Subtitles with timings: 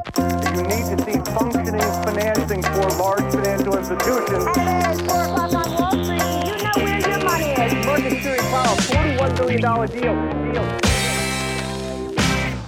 [0.00, 4.46] You need to see functioning financing for large financial institutions.
[4.56, 6.24] And it's 4 o'clock on Wall Street.
[6.48, 7.86] You know where your money is.
[7.86, 10.52] Market Security Powell, $41 billion deal.
[10.52, 10.80] deal.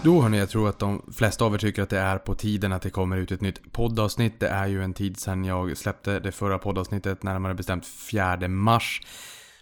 [0.04, 2.72] Då hörni, jag tror att de flesta av er tycker att det är på tiden
[2.72, 4.40] att det kommer ut ett nytt poddavsnitt.
[4.40, 9.00] Det är ju en tid sedan jag släppte det förra poddavsnittet, närmare bestämt 4 mars.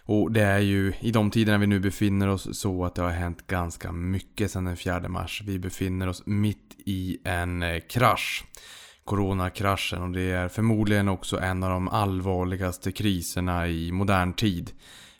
[0.05, 3.09] Och det är ju i de tiderna vi nu befinner oss så att det har
[3.09, 5.43] hänt ganska mycket sedan den 4 mars.
[5.45, 8.45] Vi befinner oss mitt i en eh, krasch.
[9.03, 14.71] Coronakraschen och det är förmodligen också en av de allvarligaste kriserna i modern tid.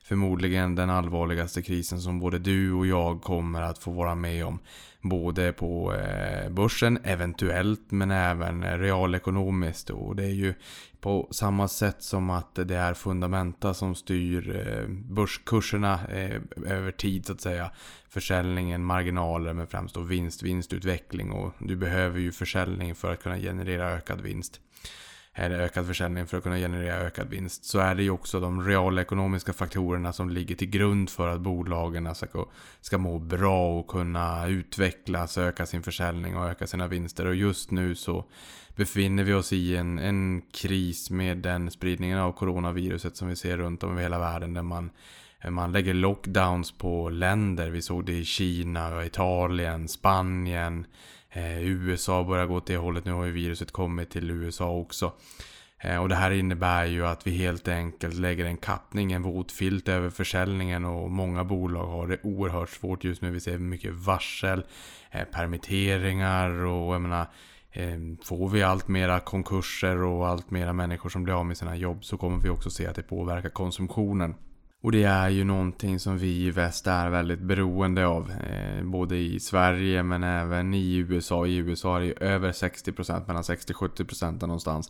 [0.03, 4.59] Förmodligen den allvarligaste krisen som både du och jag kommer att få vara med om.
[5.01, 9.89] Både på eh, börsen eventuellt men även realekonomiskt.
[9.89, 10.53] Och det är ju
[11.01, 17.25] på samma sätt som att det är fundamenta som styr eh, börskurserna eh, över tid
[17.25, 17.71] så att säga.
[18.09, 23.37] Försäljningen, marginaler men främst då vinst, vinstutveckling och du behöver ju försäljning för att kunna
[23.37, 24.61] generera ökad vinst
[25.33, 27.65] eller ökad försäljning för att kunna generera ökad vinst.
[27.65, 32.07] Så är det ju också de realekonomiska faktorerna som ligger till grund för att bolagen
[32.07, 32.45] alltså, ska,
[32.81, 37.25] ska må bra och kunna utvecklas, öka sin försäljning och öka sina vinster.
[37.25, 38.25] Och just nu så
[38.75, 43.57] befinner vi oss i en, en kris med den spridningen av coronaviruset som vi ser
[43.57, 44.89] runt om i hela världen där man
[45.49, 47.69] man lägger lockdowns på länder.
[47.69, 50.85] Vi såg det i Kina, Italien, Spanien,
[51.33, 53.05] Eh, USA börjar gå åt det hållet.
[53.05, 55.11] Nu har ju viruset kommit till USA också.
[55.83, 59.87] Eh, och det här innebär ju att vi helt enkelt lägger en kappning, en våtfilt
[59.87, 63.31] över försäljningen och många bolag har det oerhört svårt just nu.
[63.31, 64.63] Vi ser mycket varsel,
[65.11, 67.27] eh, permitteringar och jag menar
[67.71, 71.75] eh, Får vi allt mera konkurser och allt mera människor som blir av med sina
[71.75, 74.35] jobb så kommer vi också se att det påverkar konsumtionen.
[74.83, 78.31] Och det är ju någonting som vi i väst är väldigt beroende av.
[78.31, 81.45] Eh, både i Sverige men även i USA.
[81.45, 84.89] I USA är det över 60% mellan 60-70% någonstans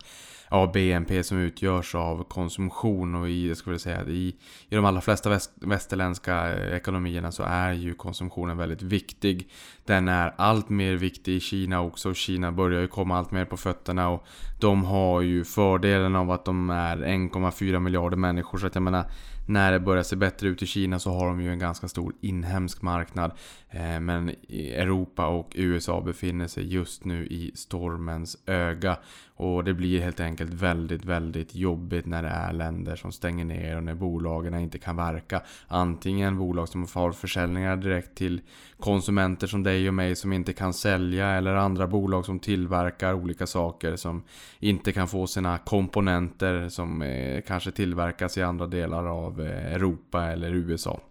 [0.50, 3.16] av BNP som utgörs av konsumtion.
[3.16, 4.36] Och i, jag skulle säga, i,
[4.69, 9.50] i de allra flesta väst, västerländska eh, ekonomierna så är ju konsumtionen väldigt viktig.
[9.86, 12.14] Den är allt mer viktig i Kina också.
[12.14, 14.25] Kina börjar ju komma allt mer på fötterna och
[14.59, 18.58] de har ju fördelen av att de är 1,4 miljarder människor.
[18.58, 19.06] Så att jag menar
[19.46, 22.14] när det börjar se bättre ut i Kina så har de ju en ganska stor
[22.22, 23.31] inhemsk marknad.
[23.69, 28.98] Eh, men Europa och USA befinner sig just nu i stormens öga.
[29.36, 33.78] Och det blir helt enkelt väldigt, väldigt jobbigt när det är länder som stänger ner
[33.78, 35.42] och när bolagen inte kan verka.
[35.68, 38.42] Antingen bolag som har försäljningar direkt till
[38.80, 43.47] konsumenter som dig och mig som inte kan sälja eller andra bolag som tillverkar olika
[43.47, 44.23] saker som
[44.59, 50.23] inte kan få sina komponenter som eh, kanske tillverkas i andra delar av eh, Europa
[50.23, 51.01] eller USA.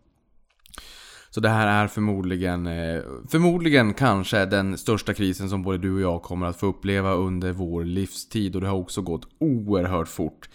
[1.30, 6.00] Så det här är förmodligen, eh, förmodligen kanske den största krisen som både du och
[6.00, 8.54] jag kommer att få uppleva under vår livstid.
[8.54, 10.48] Och det har också gått oerhört fort.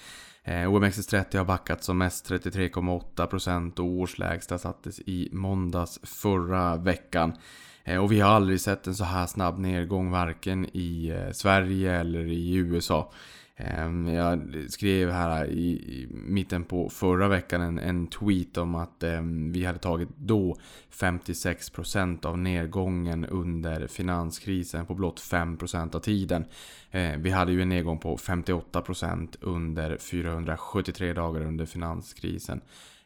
[0.43, 7.33] Eh, OMXS30 har backat som mest 33,8% och årslägsta sattes i måndags förra veckan.
[7.85, 11.99] Eh, och vi har aldrig sett en så här snabb nedgång varken i eh, Sverige
[11.99, 13.11] eller i USA.
[13.57, 19.51] Ehm, jag skrev här i, mitten på förra veckan en, en tweet om att ehm,
[19.51, 20.57] vi hade tagit då
[20.91, 26.45] 56% av nedgången under finanskrisen på blott 5% av tiden.
[26.91, 32.61] Ehm, vi hade ju en nedgång på 58% under 473 dagar under finanskrisen.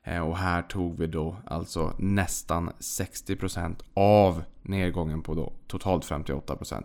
[0.10, 6.84] Eh, och här tog vi då alltså nästan 60% av nedgången på då totalt 58%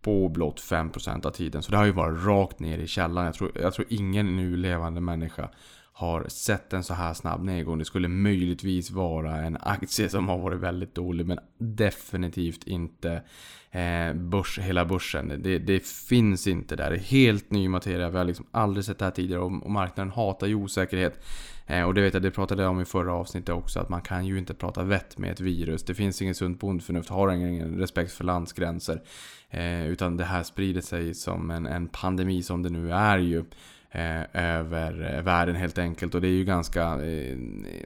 [0.00, 1.62] på blott 5% av tiden.
[1.62, 3.24] Så det har ju varit rakt ner i källan.
[3.24, 5.48] Jag tror, jag tror ingen nu levande människa
[5.92, 7.78] har sett en så här snabb nedgång.
[7.78, 13.22] Det skulle möjligtvis vara en aktie som har varit väldigt dålig men definitivt inte
[13.70, 15.42] eh, börs, hela börsen.
[15.42, 16.90] Det, det, finns inte där.
[16.90, 18.10] Det är helt ny materia.
[18.10, 21.24] Vi har liksom aldrig sett det här tidigare och, och marknaden hatar ju osäkerhet.
[21.66, 24.02] Eh, och det vet jag, det pratade jag om i förra avsnittet också, att man
[24.02, 25.84] kan ju inte prata vett med ett virus.
[25.84, 29.02] Det finns ingen sunt bondförnuft, har ingen respekt för landsgränser.
[29.50, 33.44] Eh, utan det här sprider sig som en, en pandemi som det nu är ju.
[33.90, 36.14] Eh, över världen helt enkelt.
[36.14, 37.36] Och det är ju ganska eh,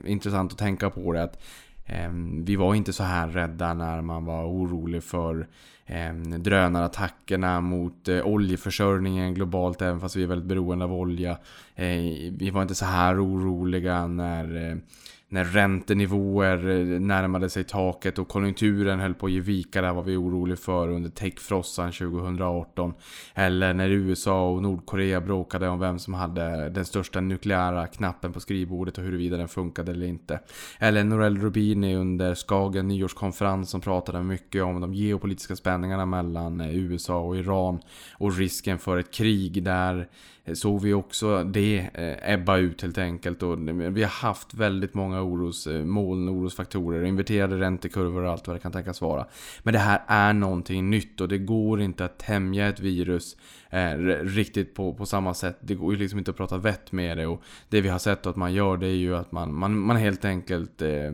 [0.05, 1.23] intressant att tänka på det.
[1.23, 1.43] att
[1.87, 2.11] eh,
[2.45, 5.47] Vi var inte så här rädda när man var orolig för
[5.91, 11.31] eh, drönarattackerna mot eh, oljeförsörjningen globalt även fast vi är väldigt beroende av olja.
[11.75, 14.77] Eh, vi var inte så här oroliga när, eh,
[15.33, 19.83] när räntenivåer eh, närmade sig taket och konjunkturen höll på att ge vika.
[19.83, 22.95] Där var vi oroliga för under techfrossan 2018.
[23.35, 28.41] Eller när USA och Nordkorea bråkade om vem som hade den största nukleära knappen på
[28.41, 30.41] skrivbordet och huruvida den funkade eller inte.
[30.79, 36.77] Eller Norell Rubini under Skagen nyårskonferens som pratade mycket om de geopolitiska spänningarna mellan eh,
[36.77, 37.81] USA och Iran
[38.19, 40.09] och risken för ett krig där
[40.51, 43.43] Eh, såg vi också det eh, ebba ut helt enkelt.
[43.43, 43.59] Och
[43.97, 48.73] vi har haft väldigt många orosmoln, eh, orosfaktorer, inverterade räntekurvor och allt vad det kan
[48.73, 49.27] tänkas vara.
[49.63, 53.37] Men det här är någonting nytt och det går inte att tämja ett virus
[53.71, 55.59] eh, riktigt på, på samma sätt.
[55.61, 57.27] Det går ju liksom inte att prata vett med det.
[57.27, 59.97] Och det vi har sett att man gör det är ju att man, man, man
[59.97, 61.13] helt enkelt eh,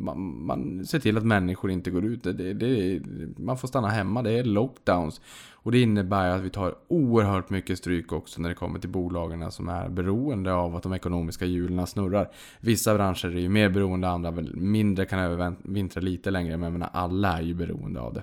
[0.00, 2.22] man, man ser till att människor inte går ut.
[2.22, 3.00] Det, det,
[3.36, 5.20] man får stanna hemma, det är lockdowns.
[5.66, 9.50] Och det innebär att vi tar oerhört mycket stryk också när det kommer till bolagen
[9.50, 12.30] som är beroende av att de ekonomiska hjulen snurrar.
[12.60, 16.72] Vissa branscher är ju mer beroende, andra väl mindre, kan övervintra lite längre, men jag
[16.72, 18.22] menar, alla är ju beroende av det.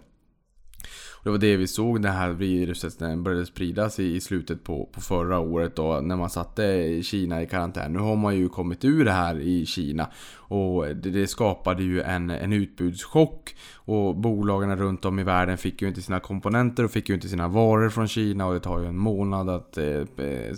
[1.24, 4.86] Det var det vi såg det här viruset när det började spridas i, slutet på,
[4.86, 7.94] på förra året då när man satte Kina i karantän.
[7.94, 12.02] Nu har man ju kommit ur det här i Kina och det, det skapade ju
[12.02, 16.92] en, en utbudschock och bolagen runt om i världen fick ju inte sina komponenter och
[16.92, 19.86] fick ju inte sina varor från Kina och det tar ju en månad att eh,
[19.86, 20.56] eh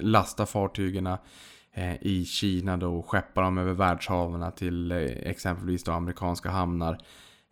[0.00, 5.92] lasta fartygen eh, i Kina då och skeppa dem över världshaven till eh, exempelvis då
[5.92, 6.98] amerikanska hamnar.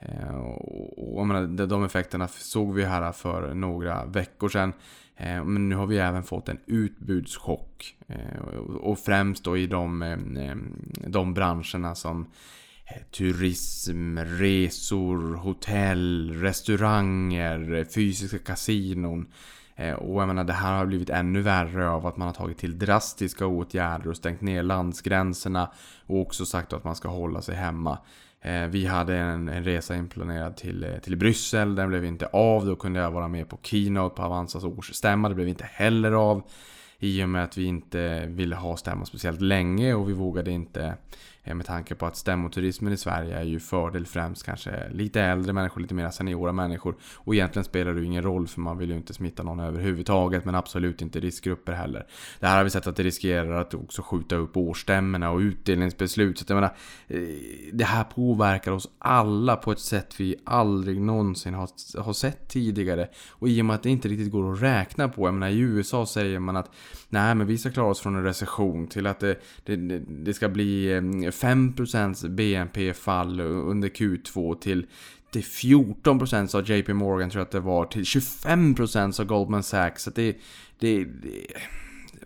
[0.02, 4.72] Eh, och, och menar, de effekterna såg vi här för några veckor sedan.
[5.16, 7.96] Eh, men nu har vi även fått en utbudschock.
[8.06, 10.18] Eh, och främst då i de,
[11.06, 12.26] de branscherna som
[13.10, 19.26] turism, resor, hotell, restauranger, fysiska kasinon.
[19.98, 22.78] Och jag menar, det här har blivit ännu värre av att man har tagit till
[22.78, 25.70] drastiska åtgärder och stängt ner landsgränserna.
[26.06, 27.98] Och också sagt att man ska hålla sig hemma.
[28.42, 32.66] Eh, vi hade en, en resa inplanerad till, eh, till Bryssel, den blev inte av.
[32.66, 36.42] Då kunde jag vara med på Keynote på Avanzas årsstämma, det blev inte heller av.
[36.98, 40.94] I och med att vi inte ville ha stämma speciellt länge och vi vågade inte
[41.44, 45.52] Eh, med tanke på att stämmoturismen i Sverige är ju fördel främst kanske lite äldre
[45.52, 46.96] människor, lite mer seniora människor.
[47.16, 50.44] Och egentligen spelar det ju ingen roll för man vill ju inte smitta någon överhuvudtaget.
[50.44, 52.06] Men absolut inte riskgrupper heller.
[52.40, 56.38] Det här har vi sett att det riskerar att också skjuta upp årsstämmorna och utdelningsbeslut.
[56.38, 56.74] Så att jag menar,
[57.08, 57.20] eh,
[57.72, 61.68] det här påverkar oss alla på ett sätt vi aldrig någonsin har,
[62.02, 63.08] har sett tidigare.
[63.30, 65.26] Och i och med att det inte riktigt går att räkna på.
[65.26, 66.70] Jag menar i USA säger man att
[67.08, 70.48] nej men vi ska klara oss från en recession till att det, det, det ska
[70.48, 74.86] bli eh, ner 5% BNP-fall under Q2 till
[75.30, 80.02] till 14% sa JP Morgan tror jag att det var, till 25% sa Goldman Sachs.
[80.02, 80.36] Så det,
[80.78, 81.46] det, det,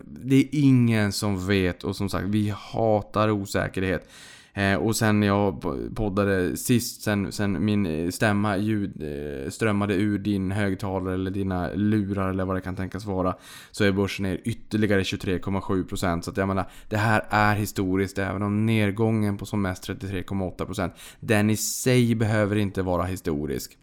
[0.05, 4.09] det är ingen som vet och som sagt, vi hatar osäkerhet.
[4.57, 5.61] Eh, och sen jag
[5.95, 11.69] poddade sist, sen, sen min eh, stämma ljud, eh, strömmade ur din högtalare eller dina
[11.73, 13.35] lurar eller vad det kan tänkas vara.
[13.71, 16.21] Så är börsen ner ytterligare 23,7%.
[16.21, 20.91] Så att jag menar, det här är historiskt även om nedgången på som mest 33,8%.
[21.19, 23.77] Den i sig behöver inte vara historisk.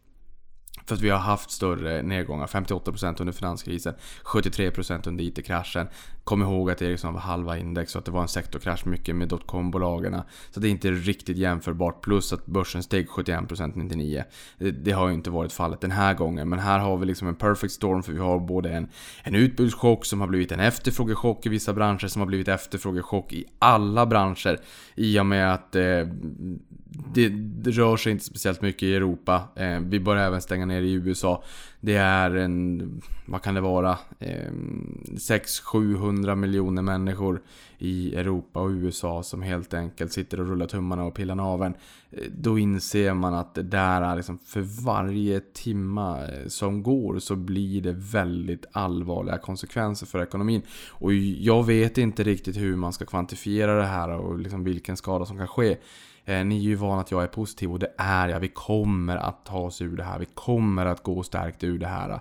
[0.87, 2.47] För att vi har haft större nedgångar.
[2.47, 3.95] 58% under finanskrisen,
[4.25, 5.87] 73% under IT-kraschen.
[6.25, 9.17] Kom ihåg att Ericsson liksom var halva index och att det var en sektorkrasch mycket
[9.17, 10.23] med dotcom-bolagen.
[10.51, 12.03] Så det är inte riktigt jämförbart.
[12.03, 14.25] Plus att börsen steg 71% 99.
[14.59, 16.49] Det, det, har ju inte varit fallet den här gången.
[16.49, 18.89] Men här har vi liksom en perfect storm för vi har både en,
[19.23, 23.45] en utbudschock som har blivit en efterfrågechock i vissa branscher som har blivit efterfrågechock i
[23.59, 24.61] alla branscher.
[24.95, 25.83] I och med att eh,
[27.15, 29.43] det, det, rör sig inte speciellt mycket i Europa.
[29.57, 31.43] Eh, vi börjar även stänga ner i USA.
[31.81, 34.53] Det är en, vad kan det vara, eh,
[35.17, 37.43] 600-700 miljoner människor
[37.79, 41.75] i Europa och USA som helt enkelt sitter och rullar tummarna och pillar naveln.
[42.11, 47.19] Eh, då inser man att det där är liksom för varje timma eh, som går
[47.19, 50.63] så blir det väldigt allvarliga konsekvenser för ekonomin.
[50.89, 55.25] Och jag vet inte riktigt hur man ska kvantifiera det här och liksom vilken skada
[55.25, 55.77] som kan ske.
[56.25, 58.41] Eh, ni är ju vana att jag är positiv och det är jag.
[58.41, 60.19] Vi kommer att ta oss ur det här.
[60.19, 62.21] Vi kommer att gå stärkt ur det här.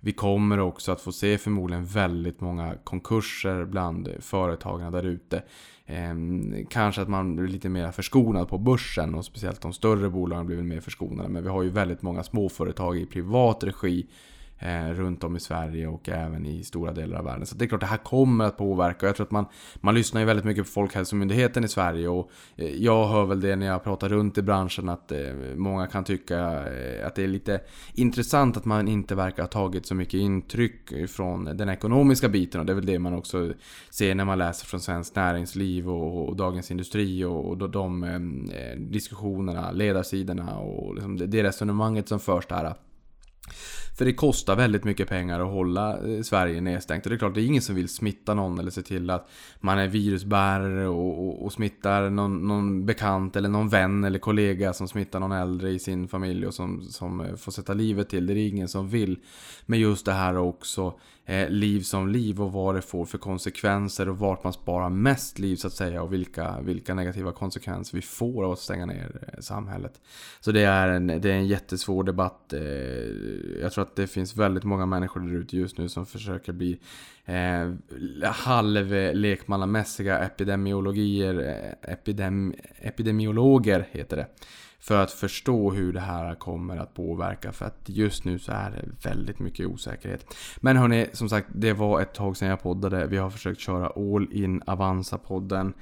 [0.00, 5.42] Vi kommer också att få se förmodligen väldigt många konkurser bland företagen där ute.
[5.86, 6.14] Eh,
[6.68, 10.62] kanske att man blir lite mer förskonad på börsen och speciellt de större bolagen blir
[10.62, 11.28] mer förskonade.
[11.28, 14.06] Men vi har ju väldigt många småföretag i privat regi
[14.60, 17.46] eh, runt om i Sverige och även i stora delar av världen.
[17.46, 19.06] Så det är klart det här kommer att påverka.
[19.06, 19.46] Jag tror att man,
[19.80, 23.56] man lyssnar ju väldigt mycket på Folkhälsomyndigheten i Sverige och eh, jag hör väl det
[23.56, 25.18] när jag pratar runt i branschen att eh,
[25.56, 27.60] många kan tycka eh, att det är lite
[27.94, 32.66] intressant att man inte verkar ha tagit så mycket intryck från den ekonomiska biten och
[32.66, 33.52] det är väl det man också
[33.90, 38.04] ser när man läser från Svenskt Näringsliv och, och Dagens Industri och, och de, de
[38.04, 42.74] eh, diskussionerna, ledarsidorna och liksom det, det resonemanget som förs där.
[43.98, 47.06] För det kostar väldigt mycket pengar att hålla eh, Sverige nedstängt.
[47.06, 49.28] Och det är klart, det är ingen som vill smitta någon eller se till att
[49.60, 54.72] man är virusbärare och, och, och smittar någon, någon, bekant eller någon vän eller kollega
[54.72, 58.26] som smittar någon äldre i sin familj och som, som eh, får sätta livet till.
[58.26, 59.18] Det är ingen som vill.
[59.66, 60.94] Men just det här också
[61.26, 65.38] Eh, liv som liv och vad det får för konsekvenser och vart man sparar mest
[65.38, 69.28] liv så att säga och vilka, vilka negativa konsekvenser vi får av att stänga ner
[69.32, 70.00] eh, samhället.
[70.40, 72.52] Så det är en, det är en jättesvår debatt.
[72.52, 72.60] Eh,
[73.60, 76.80] jag tror att det finns väldigt många människor där ute just nu som försöker bli
[77.24, 77.72] eh,
[78.24, 84.26] halvlekmannamässiga epidemiologier, epidem, epidemiologer heter det
[84.80, 87.52] för att förstå hur det här kommer att påverka.
[87.52, 90.34] För att just nu så är det väldigt mycket osäkerhet.
[90.60, 93.06] Men hörni, som sagt, det var ett tag sedan jag poddade.
[93.06, 95.72] Vi har försökt köra All In Avanza-podden.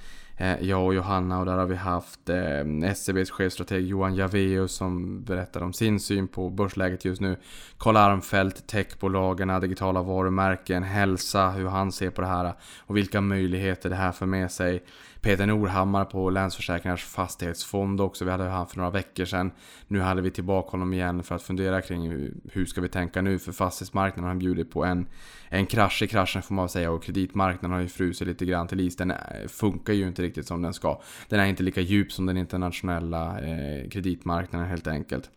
[0.41, 5.25] Eh, jag och Johanna och där har vi haft eh, SCBs chefstrateg Johan Javeus som
[5.25, 7.37] berättar om sin syn på börsläget just nu.
[7.79, 13.91] Karl Armfelt, techbolagen, digitala varumärken, hälsa, hur han ser på det här och vilka möjligheter
[13.91, 14.83] det här för med sig.
[15.21, 18.25] Peter Norhammar på Länsförsäkringars fastighetsfond också.
[18.25, 19.51] Vi hade han för några veckor sedan.
[19.87, 22.11] Nu hade vi tillbaka honom igen för att fundera kring
[22.53, 23.39] hur, ska vi tänka nu?
[23.39, 25.07] För fastighetsmarknaden har bjudit på en,
[25.49, 28.81] en krasch i kraschen får man säga och kreditmarknaden har ju frusit lite grann till
[28.81, 28.97] is.
[28.97, 29.17] Den eh,
[29.49, 31.01] funkar ju inte riktigt som den ska.
[31.29, 35.31] Den är inte lika djup som den internationella eh, kreditmarknaden helt enkelt.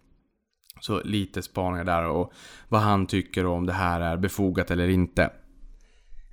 [0.80, 2.34] Så lite spaningar där och
[2.70, 5.30] vad han tycker om det här är befogat eller inte.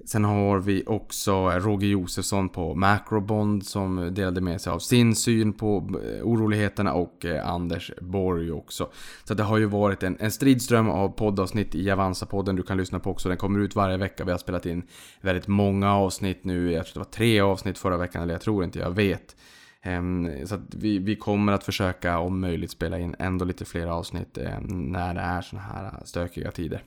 [0.04, 5.52] Sen har vi också Roger Josefsson på Macrobond som delade med sig av sin syn
[5.52, 8.88] på eh, oroligheterna och eh, Anders Borg också.
[9.24, 13.00] Så det har ju varit en, en stridström av poddavsnitt i Avanza-podden du kan lyssna
[13.00, 13.28] på också.
[13.28, 14.24] Den kommer ut varje vecka.
[14.24, 14.82] Vi har spelat in
[15.20, 16.72] väldigt många avsnitt nu.
[16.72, 19.36] Jag tror det var tre avsnitt förra veckan, eller jag tror inte, jag vet.
[19.82, 23.86] Ehm, så att vi, vi kommer att försöka om möjligt spela in ändå lite fler
[23.86, 26.82] avsnitt ehm, när det är såna här stökiga tider.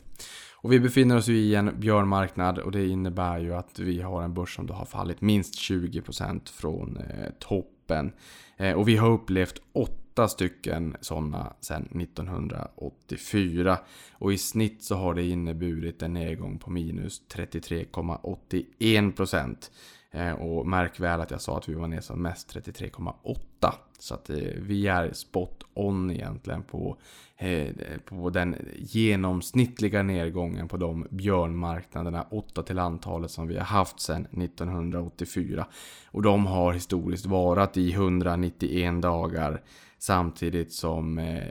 [0.62, 4.24] Och vi befinner oss ju i en björnmarknad och det innebär ju att vi har
[4.24, 8.12] en börs som då har fallit minst 20% från eh, toppen.
[8.58, 13.78] Eh, och vi har upplevt 8 stycken sådana sedan 1984.
[14.14, 19.56] Och i snitt så har det inneburit en nedgång på minus 33,81%.
[20.12, 23.74] Eh, och märk väl att jag sa att vi var ner som mest 33,8.
[24.02, 26.98] Så att eh, vi är spot on egentligen på,
[27.38, 27.70] eh,
[28.06, 34.28] på den genomsnittliga nedgången på de björnmarknaderna, 8 till antalet som vi har haft sedan
[34.32, 35.66] 1984.
[36.12, 39.62] Och de har historiskt varat i 191 dagar
[39.98, 41.48] samtidigt som eh,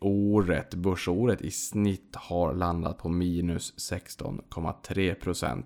[0.00, 5.62] året, börsåret i snitt har landat på minus 16,3%.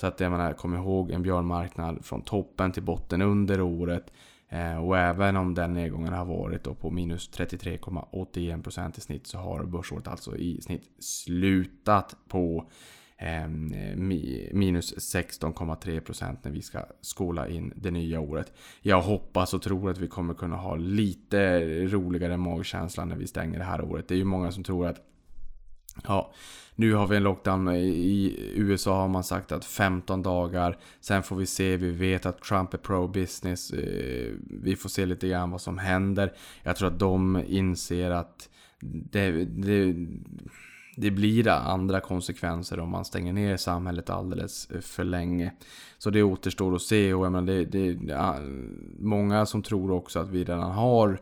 [0.00, 4.12] Så att jag menar, kom ihåg en björnmarknad från toppen till botten under året.
[4.54, 9.38] Eh, och även om den nedgången har varit då på minus 33,81% i snitt så
[9.38, 12.70] har börsåret alltså i snitt slutat på
[13.16, 13.48] eh,
[14.52, 18.52] minus 16,3% när vi ska skola in det nya året.
[18.82, 23.58] Jag hoppas och tror att vi kommer kunna ha lite roligare magkänsla när vi stänger
[23.58, 24.08] det här året.
[24.08, 25.00] Det är ju många som tror att
[26.04, 26.32] Ja,
[26.76, 27.68] nu har vi en lockdown.
[27.68, 30.78] Eh, I USA har man sagt att 15 dagar.
[31.00, 31.76] Sen får vi se.
[31.76, 33.72] Vi vet att Trump är pro-business.
[33.72, 36.32] Eh, vi får se lite grann vad som händer.
[36.62, 38.48] Jag tror att de inser att
[39.10, 39.94] det, det,
[40.96, 45.52] det blir andra konsekvenser om man stänger ner samhället alldeles eh, för länge.
[45.98, 47.98] Så det återstår att se och jag menar, det, det,
[48.98, 51.16] många som tror också att vi redan har eh,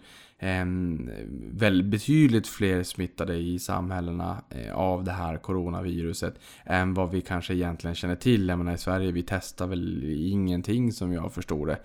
[0.45, 1.11] Ehm,
[1.53, 6.35] väl betydligt fler smittade i samhällena eh, av det här coronaviruset
[6.65, 8.49] än vad vi kanske egentligen känner till.
[8.49, 11.79] Jag menar i Sverige, vi testar väl ingenting som jag förstår det.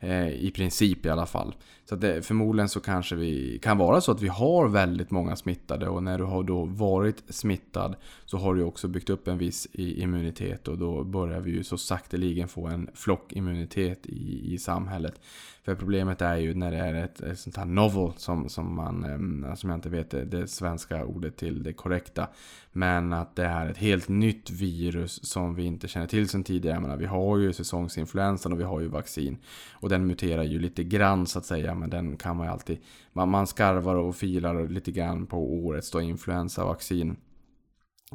[0.00, 1.54] Eh, I princip i alla fall.
[1.88, 5.88] Så det, förmodligen så kanske vi kan vara så att vi har väldigt många smittade
[5.88, 9.68] och när du har då varit smittad så har du också byggt upp en viss
[9.72, 15.20] immunitet och då börjar vi ju så sakteligen få en flockimmunitet i, i samhället.
[15.64, 19.44] För problemet är ju när det är ett, ett sånt här novel som, som man,
[19.44, 22.28] alltså som jag inte vet det, det svenska ordet till det korrekta.
[22.72, 26.76] Men att det är ett helt nytt virus som vi inte känner till sedan tidigare.
[26.76, 29.38] Jag menar, vi har ju säsongsinfluensan och vi har ju vaccin.
[29.72, 31.73] Och den muterar ju lite grann så att säga.
[31.74, 32.78] Men den kan man ju alltid...
[33.12, 37.16] Man, man skarvar och filar lite grann på årets då influensavaccin.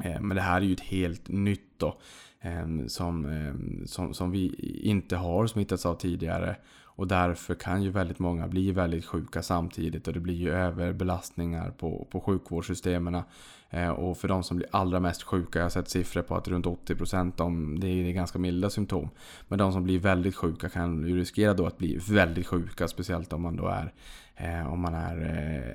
[0.04, 2.00] Eh, men det här är ju ett helt nytt då.
[2.42, 6.56] Eh, som, eh, som, som vi inte har smittats av tidigare.
[7.00, 11.72] Och därför kan ju väldigt många bli väldigt sjuka samtidigt och det blir ju överbelastningar
[11.72, 13.22] på, på sjukvårdssystemen.
[13.70, 16.48] Eh, och för de som blir allra mest sjuka, jag har sett siffror på att
[16.48, 19.10] runt 80% om det är ganska milda symptom.
[19.48, 23.34] Men de som blir väldigt sjuka kan ju riskera då att bli väldigt sjuka, speciellt
[23.34, 23.94] om man då är
[24.36, 25.22] eh, om man är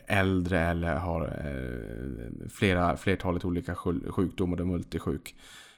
[0.09, 3.75] eh, äldre eller har eh, flera, flertalet olika
[4.09, 5.35] sjukdomar och är multisjuk.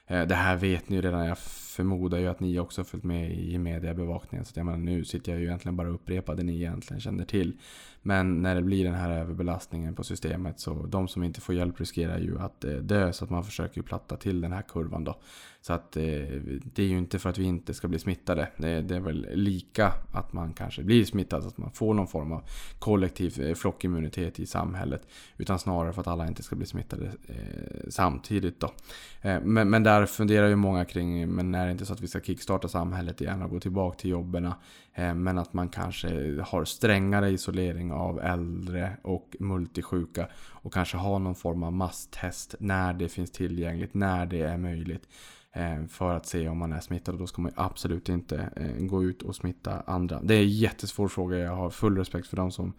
[0.07, 1.37] Eh, det här vet ni ju redan, jag
[1.77, 4.45] förmodar ju att ni också har följt med i mediebevakningen.
[4.45, 7.01] Så att jag menar, nu sitter jag ju egentligen bara och upprepar det ni egentligen
[7.01, 7.57] känner till.
[8.01, 11.79] Men när det blir den här överbelastningen på systemet så de som inte får hjälp
[11.79, 13.13] riskerar ju att eh, dö.
[13.13, 15.19] Så att man försöker ju platta till den här kurvan då.
[15.61, 16.03] Så att eh,
[16.73, 18.49] det är ju inte för att vi inte ska bli smittade.
[18.57, 21.43] Det, det är väl lika att man kanske blir smittad.
[21.43, 22.43] Så att man får någon form av
[22.79, 25.07] kollektiv eh, flockimmunitet i samhället.
[25.37, 28.71] Utan snarare för att alla inte ska bli smittade eh, samtidigt då.
[29.21, 32.07] Eh, men, men där funderar ju många kring, men är det inte så att vi
[32.07, 34.45] ska kickstarta samhället igen och gå tillbaka till jobben?
[34.93, 40.27] Eh, men att man kanske har strängare isolering av äldre och multisjuka.
[40.49, 45.07] Och kanske har någon form av masstest när det finns tillgängligt, när det är möjligt.
[45.57, 48.85] Eh, för att se om man är smittad och då ska man absolut inte eh,
[48.85, 50.21] gå ut och smitta andra.
[50.21, 51.37] Det är en jättesvår fråga.
[51.37, 52.73] Jag har full respekt för de som,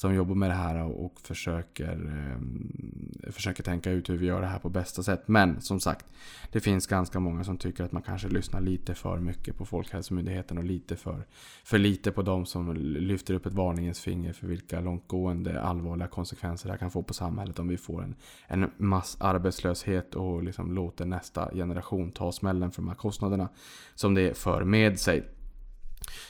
[0.00, 4.46] som jobbar med det här och försöker, eh, försöker tänka ut hur vi gör det
[4.46, 5.22] här på bästa sätt.
[5.26, 6.06] Men som sagt,
[6.52, 10.58] det finns ganska många som tycker att man kanske lyssnar lite för mycket på Folkhälsomyndigheten
[10.58, 11.26] och lite för,
[11.64, 16.68] för lite på de som lyfter upp ett varningens finger för vilka långtgående allvarliga konsekvenser
[16.68, 18.14] det här kan få på samhället om vi får en,
[18.46, 23.48] en massarbetslöshet och liksom låter nästa generation ta smällen för de här kostnaderna
[23.94, 25.24] som det för med sig.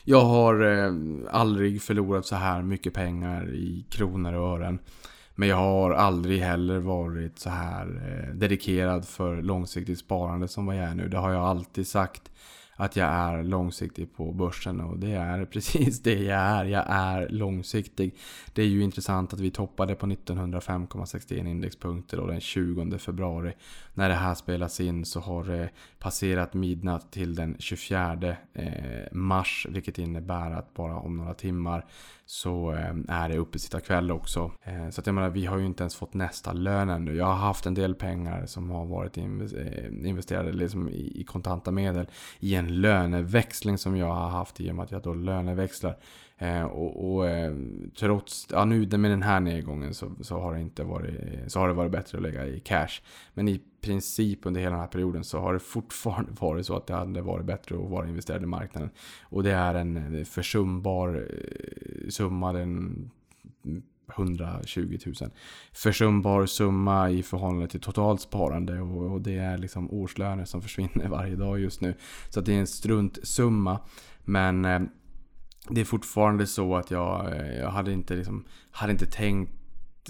[0.05, 0.93] Jag har eh,
[1.31, 4.79] aldrig förlorat så här mycket pengar i kronor och ören.
[5.35, 10.77] Men jag har aldrig heller varit så här eh, dedikerad för långsiktigt sparande som vad
[10.77, 11.09] jag är nu.
[11.09, 12.31] Det har jag alltid sagt
[12.81, 16.65] att jag är långsiktig på börsen och det är precis det jag är.
[16.65, 18.15] Jag är långsiktig.
[18.53, 23.53] Det är ju intressant att vi toppade på 1905,61 indexpunkter och den 20 februari.
[23.95, 28.67] När det här spelas in så har det passerat midnatt till den 24 eh,
[29.13, 31.85] mars vilket innebär att bara om några timmar
[32.27, 34.53] så eh, är det uppesittarkväll också.
[34.63, 37.17] Eh, så att jag menar, vi har ju inte ens fått nästa lön ännu.
[37.17, 42.07] Jag har haft en del pengar som har varit investerade liksom i kontanta medel
[42.41, 45.97] i en löneväxling som jag har haft i och med att jag då löneväxlar.
[46.39, 47.55] Eh, och, och eh,
[47.99, 51.15] trots, ja nu med den här nedgången så, så, har det inte varit,
[51.53, 53.01] så har det varit bättre att lägga i cash.
[53.35, 56.87] Men i princip under hela den här perioden så har det fortfarande varit så att
[56.87, 58.91] det hade varit bättre att vara investerad i marknaden.
[59.23, 63.11] Och det är en försumbar eh, summa, den
[64.17, 65.31] 120 000.
[65.73, 71.09] Försumbar summa i förhållande till totalt sparande och, och det är liksom årslöner som försvinner
[71.09, 71.95] varje dag just nu.
[72.29, 73.81] Så det är en struntsumma.
[74.25, 74.81] Men eh,
[75.69, 79.53] det är fortfarande så att jag, eh, jag hade inte liksom, hade inte tänkt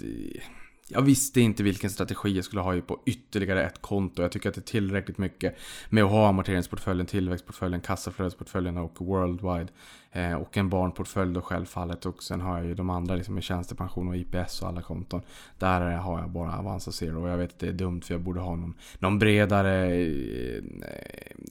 [0.01, 0.41] eh,
[0.93, 4.21] jag visste inte vilken strategi jag skulle ha på ytterligare ett konto.
[4.21, 5.57] Jag tycker att det är tillräckligt mycket
[5.89, 9.67] med att ha amorteringsportföljen, tillväxtportföljen, kassaflödesportföljen och worldwide.
[10.13, 12.05] Eh, och en barnportfölj då självfallet.
[12.05, 15.21] Och sen har jag ju de andra liksom med tjänstepension och IPS och alla konton.
[15.59, 17.21] Där har jag bara Avanza Zero.
[17.21, 20.63] Och jag vet att det är dumt för jag borde ha någon, någon bredare eh,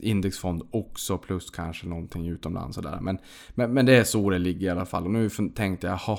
[0.00, 1.18] indexfond också.
[1.18, 3.00] Plus kanske någonting utomlands och där.
[3.00, 3.18] Men,
[3.54, 5.04] men, men det är så det ligger i alla fall.
[5.04, 6.18] Och nu tänkte jag, jaha,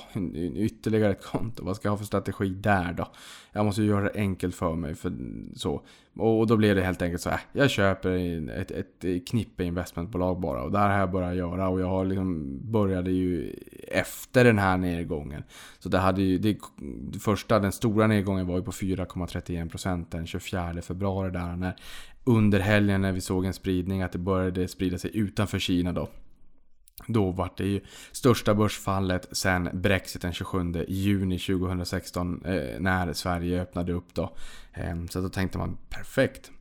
[0.55, 1.65] ytterligare ett konto.
[1.65, 3.07] Vad ska jag ha för strategi där då?
[3.51, 4.95] Jag måste ju göra det enkelt för mig.
[4.95, 5.13] För
[5.55, 5.81] så.
[6.15, 7.39] Och då blev det helt enkelt så här.
[7.53, 8.09] Jag köper
[8.49, 10.63] ett, ett knippe investmentbolag bara.
[10.63, 11.69] Och där har jag börjat göra.
[11.69, 13.55] Och jag har liksom började ju
[13.87, 15.43] efter den här nedgången.
[15.79, 16.57] Så det hade ju, det,
[17.19, 21.55] första, den stora nedgången var ju på 4,31% den 24 februari där.
[21.55, 21.75] När,
[22.23, 26.09] under helgen när vi såg en spridning, att det började sprida sig utanför Kina då.
[27.13, 33.61] Då var det ju största börsfallet sen Brexit den 27 juni 2016 eh, när Sverige
[33.61, 34.35] öppnade upp då.
[34.73, 36.51] Eh, så då tänkte man perfekt.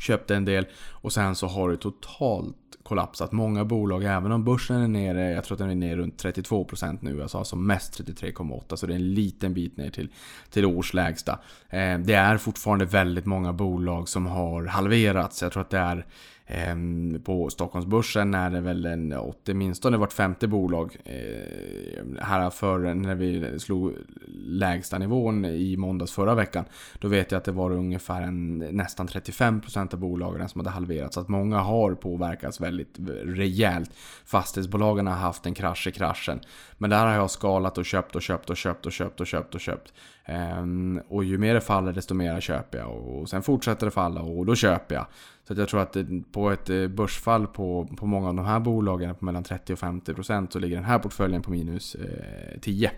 [0.00, 3.32] Köpte en del och sen så har det totalt kollapsat.
[3.32, 6.98] Många bolag, även om börsen är nere, jag tror att den är nere runt 32%
[7.00, 7.18] nu.
[7.18, 10.08] Jag sa som mest 33,8% så det är en liten bit ner till,
[10.50, 11.38] till årslägsta.
[11.68, 15.42] Eh, det är fortfarande väldigt många bolag som har halverats.
[15.42, 16.06] Jag tror att det är
[16.54, 20.96] Ehm, på Stockholmsbörsen är det väl en 80, åtminstone vart femte bolag.
[21.04, 23.92] Eh, här för när vi slog
[24.34, 26.64] lägsta nivån i måndags förra veckan.
[26.98, 31.14] Då vet jag att det var ungefär en, nästan 35% av bolagen som hade halverats.
[31.14, 33.90] Så att många har påverkats väldigt rejält.
[34.24, 36.40] Fastighetsbolagen har haft en krasch i kraschen.
[36.78, 39.54] Men där har jag skalat och köpt och köpt och köpt och köpt och köpt
[39.54, 39.92] och köpt.
[40.24, 42.90] Ehm, och ju mer det faller desto mer köper jag.
[42.90, 45.06] Och sen fortsätter det falla och då köper jag.
[45.48, 48.60] Så jag tror att eh, på ett eh, börsfall på, på många av de här
[48.60, 52.60] bolagen på mellan 30 och 50 procent så ligger den här portföljen på minus eh,
[52.60, 52.90] 10.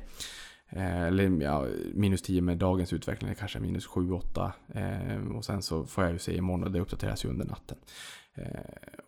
[0.68, 4.52] Eh, eller ja, minus 10 med dagens utveckling, kanske minus 7-8.
[4.74, 7.76] Eh, och sen så får jag ju se imorgon det uppdateras ju under natten.
[8.34, 8.46] Eh,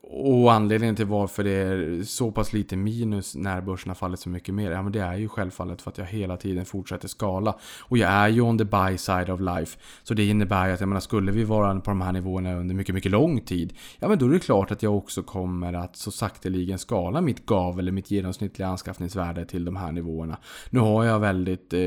[0.09, 4.29] och anledningen till varför det är så pass lite minus när börsen har fallit så
[4.29, 7.57] mycket mer, ja men det är ju självfallet för att jag hela tiden fortsätter skala.
[7.81, 9.79] Och jag är ju on the buy side of life.
[10.03, 12.75] Så det innebär ju att, jag menar, skulle vi vara på de här nivåerna under
[12.75, 15.97] mycket, mycket lång tid, ja men då är det klart att jag också kommer att
[15.97, 20.37] så sakteligen skala mitt GAV eller mitt genomsnittliga anskaffningsvärde till de här nivåerna.
[20.71, 21.81] Nu har jag väldigt, eh,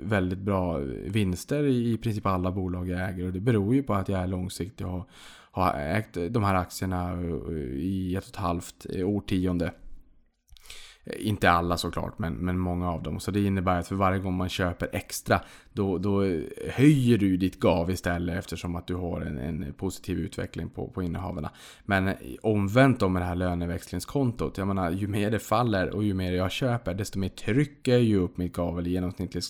[0.00, 4.08] väldigt bra vinster i princip alla bolag jag äger och det beror ju på att
[4.08, 5.08] jag är långsiktig och
[5.58, 9.72] har ägt de här aktierna eh, i ett och ett halvt eh, årtionde.
[11.04, 13.20] Eh, inte alla såklart, men, men många av dem.
[13.20, 15.40] Så det innebär att för varje gång man köper extra
[15.78, 16.22] då, då
[16.70, 21.02] höjer du ditt GAV istället eftersom att du har en, en positiv utveckling på, på
[21.02, 21.50] innehavarna.
[21.84, 24.58] Men omvänt då med det här löneväxlingskontot.
[24.58, 28.02] Jag menar, ju mer det faller och ju mer jag köper, desto mer trycker jag
[28.02, 29.42] ju upp mitt GAV eller genomsnittliga,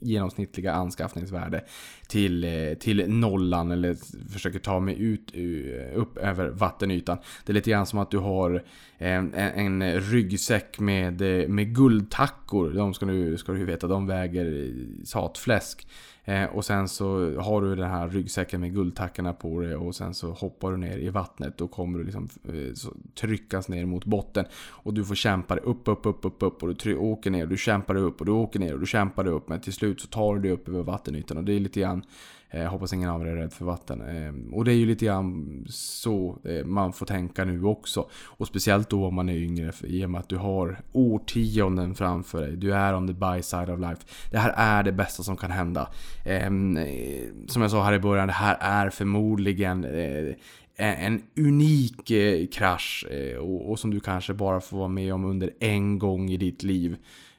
[0.00, 1.64] genomsnittliga anskaffningsvärde
[2.08, 3.94] till, eh, till nollan eller
[4.32, 7.18] försöker ta mig ut eh, upp över vattenytan.
[7.44, 8.54] Det är lite grann som att du har
[8.98, 11.20] eh, en, en ryggsäck med,
[11.50, 12.70] med guldtackor.
[12.70, 14.72] De ska du, ska du veta, de väger
[15.04, 15.86] satfläsk läsk.
[16.24, 20.14] Eh, och sen så har du den här ryggsäcken med guldtackorna på dig och sen
[20.14, 21.58] så hoppar du ner i vattnet.
[21.58, 24.44] Då kommer du liksom eh, tryckas ner mot botten.
[24.84, 26.62] Och du får kämpa dig upp, upp, upp, upp, upp.
[26.62, 28.86] Och du åker ner och du kämpar dig upp och du åker ner och du
[28.86, 29.48] kämpar dig upp.
[29.48, 31.36] Men till slut så tar du dig upp över vattenytan.
[31.36, 32.02] Och det är lite grann
[32.50, 34.00] Eh, hoppas ingen av er är rädd för vatten.
[34.00, 38.08] Eh, och det är ju lite grann så eh, man får tänka nu också.
[38.24, 42.40] Och speciellt då om man är yngre i och med att du har årtionden framför
[42.40, 42.56] dig.
[42.56, 44.02] Du är on the buy side of life.
[44.30, 45.88] Det här är det bästa som kan hända.
[46.26, 50.34] Ehm, eh, som jag sa här i början, det här är förmodligen eh,
[50.76, 53.06] en unik eh, krasch
[53.40, 56.62] och, och som du kanske bara får vara med om under en gång i ditt
[56.62, 56.96] liv.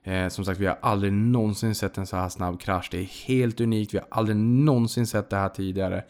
[0.08, 2.88] Eh, som sagt, vi har aldrig någonsin sett en så här snabb krasch.
[2.92, 3.94] Det är helt unikt.
[3.94, 6.04] Vi har aldrig någonsin sett det här tidigare.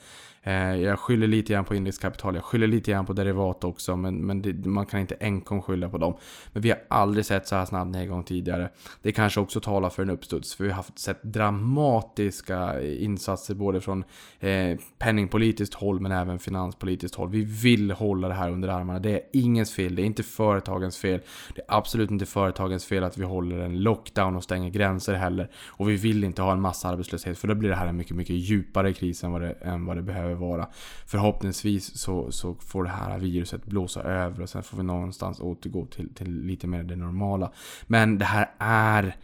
[0.46, 4.18] Eh, jag skyller lite grann på indexkapital, jag skyller lite grann på derivat också, men,
[4.18, 6.18] men det, man kan inte enkom skylla på dem.
[6.54, 8.70] Men vi har aldrig sett så här snabb nedgång tidigare.
[9.02, 13.82] Det kanske också talar för en uppstuds, för vi har haft sett dramatiska insatser både
[13.82, 14.04] från
[14.40, 17.30] eh, penningpolitiskt håll men även finanspolitiskt håll.
[17.30, 19.00] Vi vill hålla det här under armarna.
[19.00, 21.20] Det är ingens fel, det är inte företagens fel.
[21.56, 25.50] Det är absolut inte företagens fel att vi håller en lockdown och stänger gränser heller.
[25.68, 28.16] Och vi vill inte ha en massa arbetslöshet för då blir det här en mycket,
[28.16, 30.68] mycket djupare kris än vad det, än vad det behöver vara.
[31.06, 35.86] Förhoppningsvis så, så får det här viruset blåsa över och sen får vi någonstans återgå
[35.86, 37.52] till, till lite mer det normala.
[37.88, 39.16] Men det här är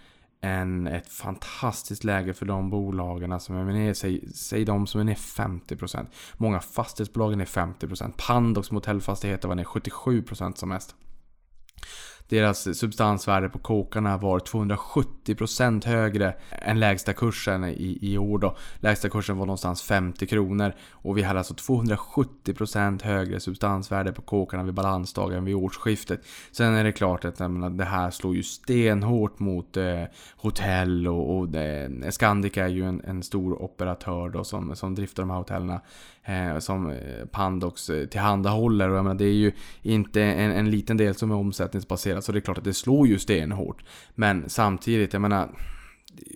[0.42, 5.06] en, ett fantastiskt läge för de bolagen som är ner, säg, säg de som är
[5.06, 6.06] ner 50%.
[6.38, 8.14] Många fastighetsbolag är 50%.
[8.18, 10.96] Pandox motellfastigheter var ner 77% som mest.
[12.32, 18.58] Deras substansvärde på kokarna var 270% högre än lägsta kursen i, i år då.
[18.80, 20.74] Lägsta kursen var någonstans 50 kronor.
[20.92, 26.22] Och vi hade alltså 270% högre substansvärde på kokarna vid balansdagen vid årsskiftet.
[26.52, 30.04] Sen är det klart att menar, det här slår ju stenhårt mot eh,
[30.36, 35.24] hotell och, och eh, Scandic är ju en, en, stor operatör då som, som driftar
[35.24, 35.82] de här hotellerna
[36.24, 38.90] eh, som eh, Pandox eh, tillhandahåller.
[38.90, 42.32] Och jag menar, det är ju inte en, en liten del som är omsättningsbaserad så
[42.32, 43.84] det är klart att det slår ju stenhårt.
[44.16, 45.50] Men samtidigt, jag menar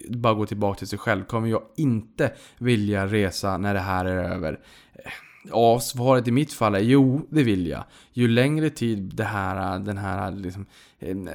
[0.09, 1.23] bara gå tillbaka till sig själv.
[1.23, 4.59] Kommer jag inte vilja resa när det här är över?
[4.93, 5.11] Eh,
[5.49, 7.83] ja, svaret i mitt fall är jo, det vill jag.
[8.13, 10.65] Ju längre tid det här, den här liksom,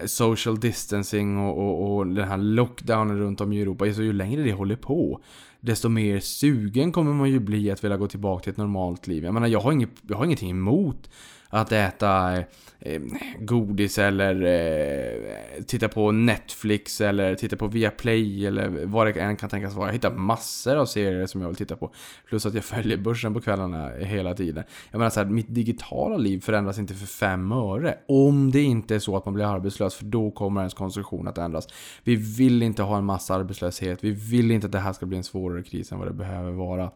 [0.07, 4.43] social distancing och, och, och den här lockdownen runt om i Europa, så ju längre
[4.43, 5.21] det håller på,
[5.61, 9.25] desto mer sugen kommer man ju bli att vilja gå tillbaka till ett normalt liv.
[9.25, 11.11] Jag menar, jag har, inget, jag har ingenting emot
[11.51, 12.45] att äta eh,
[12.81, 13.01] eh,
[13.41, 19.51] godis eller eh, titta på Netflix eller titta på Viaplay eller vad det än kan
[19.51, 19.89] tänkas vara.
[19.89, 21.93] Jag hittar massor av serier som jag vill titta på.
[22.29, 24.65] Plus att jag följer börsen på kvällarna hela tiden.
[24.91, 27.99] Jag menar så här, mitt digitala liv förändras inte för fem öre.
[28.09, 31.39] Om det inte är så att man blir arbetslös, för då kommer ens konsumtion att
[31.39, 31.69] ändras.
[32.05, 34.05] Vi vill inte ha en massa arbetslöshet.
[34.05, 36.53] Vi vill inte att det här ska bli en svårare kris än vad det behöver
[36.53, 36.91] vara.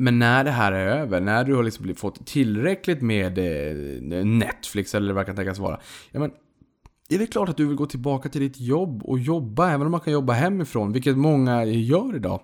[0.00, 4.94] Men när det här är över, när du har liksom fått tillräckligt med eh, Netflix
[4.94, 5.80] eller vad det kan tänkas vara.
[6.10, 6.30] Ja, men,
[7.08, 9.90] är det klart att du vill gå tillbaka till ditt jobb och jobba, även om
[9.90, 12.40] man kan jobba hemifrån, vilket många gör idag.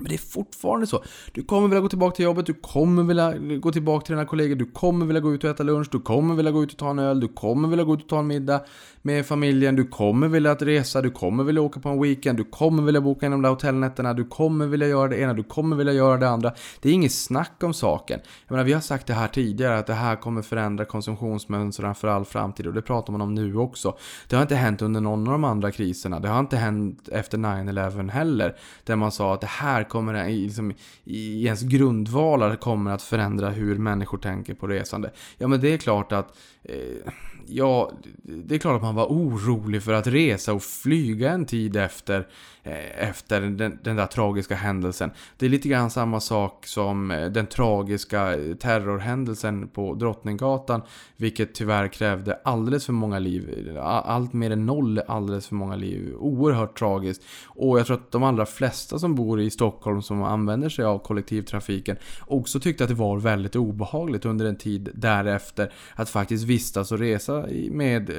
[0.00, 1.04] Men det är fortfarande så.
[1.32, 4.56] Du kommer vilja gå tillbaka till jobbet, du kommer vilja gå tillbaka till dina kollegor,
[4.56, 6.90] du kommer vilja gå ut och äta lunch, du kommer vilja gå ut och ta
[6.90, 8.60] en öl, du kommer vilja gå ut och ta en middag
[9.02, 12.44] med familjen, du kommer vilja att resa, du kommer vilja åka på en weekend, du
[12.44, 15.76] kommer vilja boka in de där hotellnätterna, du kommer vilja göra det ena, du kommer
[15.76, 16.52] vilja göra det andra.
[16.80, 18.20] Det är inget snack om saken.
[18.46, 22.08] Jag menar, vi har sagt det här tidigare, att det här kommer förändra konsumtionsmönstren för
[22.08, 23.96] all framtid och det pratar man om nu också.
[24.28, 27.38] Det har inte hänt under någon av de andra kriserna, det har inte hänt efter
[27.38, 30.72] 9-11 heller, där man sa att det här kommer liksom,
[31.04, 35.10] i ens grundvalar kommer att förändra hur människor tänker på resande.
[35.38, 37.12] Ja men det är klart att eh,
[37.48, 37.90] Ja,
[38.22, 42.26] det är klart att man var orolig för att resa och flyga en tid efter
[42.62, 45.10] eh, efter den, den, där tragiska händelsen.
[45.36, 50.82] Det är lite grann samma sak som eh, den tragiska eh, terrorhändelsen på Drottninggatan,
[51.16, 53.76] vilket tyvärr krävde alldeles för många liv.
[53.78, 56.14] Allt mer än noll alldeles för många liv.
[56.18, 57.22] Oerhört tragiskt.
[57.46, 60.98] Och jag tror att de allra flesta som bor i Stockholm som använder sig av
[60.98, 66.92] kollektivtrafiken också tyckte att det var väldigt obehagligt under en tid därefter att faktiskt vistas
[66.92, 67.35] och resa
[67.70, 68.16] med eh,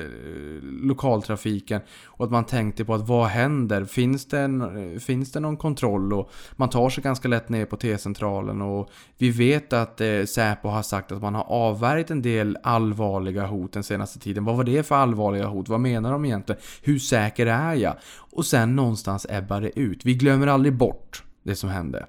[0.62, 1.82] lokaltrafiken.
[2.06, 3.86] Och att man tänkte på att vad händer?
[3.86, 6.14] Finns det en, eh, finns det någon kontroll?
[6.14, 10.68] Och man tar sig ganska lätt ner på T-centralen och vi vet att eh, Säpo
[10.68, 14.46] har sagt att man har avvärjt en del allvarliga hot den senaste tiden.
[14.46, 15.70] Vad var det för allvarliga hot?
[15.70, 16.62] Vad menar de egentligen?
[16.82, 17.96] Hur säker är jag?
[18.32, 20.06] Och sen någonstans ebbar det ut.
[20.06, 22.06] Vi glömmer aldrig bort det som hände.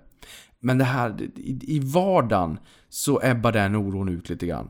[0.60, 1.28] Men det här,
[1.60, 4.68] i vardagen så ebbar den oron ut lite grann.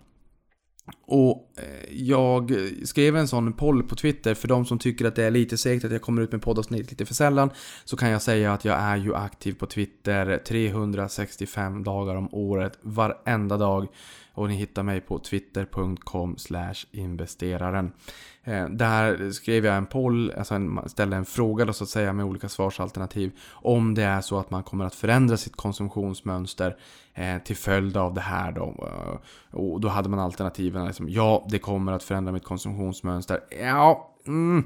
[1.07, 2.53] Och eh, jag
[2.85, 5.85] skrev en sån poll på Twitter för de som tycker att det är lite segt
[5.85, 7.51] att jag kommer ut med poddavsnitt lite för sällan
[7.85, 12.79] så kan jag säga att jag är ju aktiv på Twitter 365 dagar om året
[12.83, 13.89] varenda dag
[14.39, 16.37] och ni hittar mig på twitter.com
[16.91, 17.93] investeraren.
[18.45, 22.13] Eh, där skrev jag en poll, alltså en, ställde en fråga då så att säga
[22.13, 23.33] med olika svarsalternativ.
[23.51, 26.77] Om det är så att man kommer att förändra sitt konsumtionsmönster
[27.15, 28.75] eh, till följd av det här då.
[28.79, 33.41] Eh, och då hade man alternativen liksom, ja det kommer att förändra mitt konsumtionsmönster.
[33.61, 34.65] Ja, mm,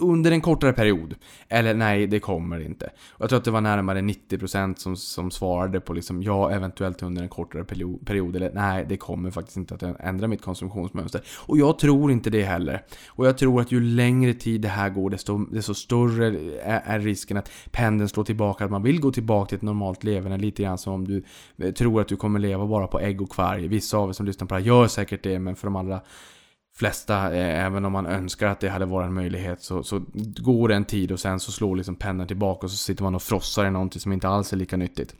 [0.00, 1.14] under en kortare period.
[1.48, 2.90] Eller nej, det kommer inte.
[3.10, 7.02] Och jag tror att det var närmare 90% som, som svarade på liksom ja, eventuellt
[7.02, 7.64] under en kortare
[8.04, 8.36] period.
[8.36, 11.22] Eller nej, det kommer faktiskt inte att ändra mitt konsumtionsmönster.
[11.46, 12.82] Och jag tror inte det heller.
[13.08, 16.26] Och jag tror att ju längre tid det här går, desto, desto större
[16.62, 18.64] är, är risken att pendeln slår tillbaka.
[18.64, 20.36] Att man vill gå tillbaka till ett normalt leverne.
[20.36, 21.24] Lite grann som om du
[21.58, 23.68] eh, tror att du kommer leva bara på ägg och kvarg.
[23.68, 26.00] Vissa av er som lyssnar på det här gör säkert det, men för de allra
[26.76, 30.02] flesta, eh, även om man önskar att det hade varit en möjlighet, så, så
[30.36, 33.14] går det en tid och sen så slår liksom pennan tillbaka och så sitter man
[33.14, 35.14] och frossar i någonting som inte alls är lika nyttigt.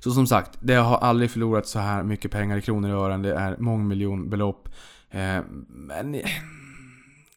[0.00, 3.22] Så som sagt, det har aldrig förlorat så här mycket pengar i kronor och ören.
[3.22, 4.68] Det är mångmiljonbelopp.
[5.10, 6.30] Eh, men eh,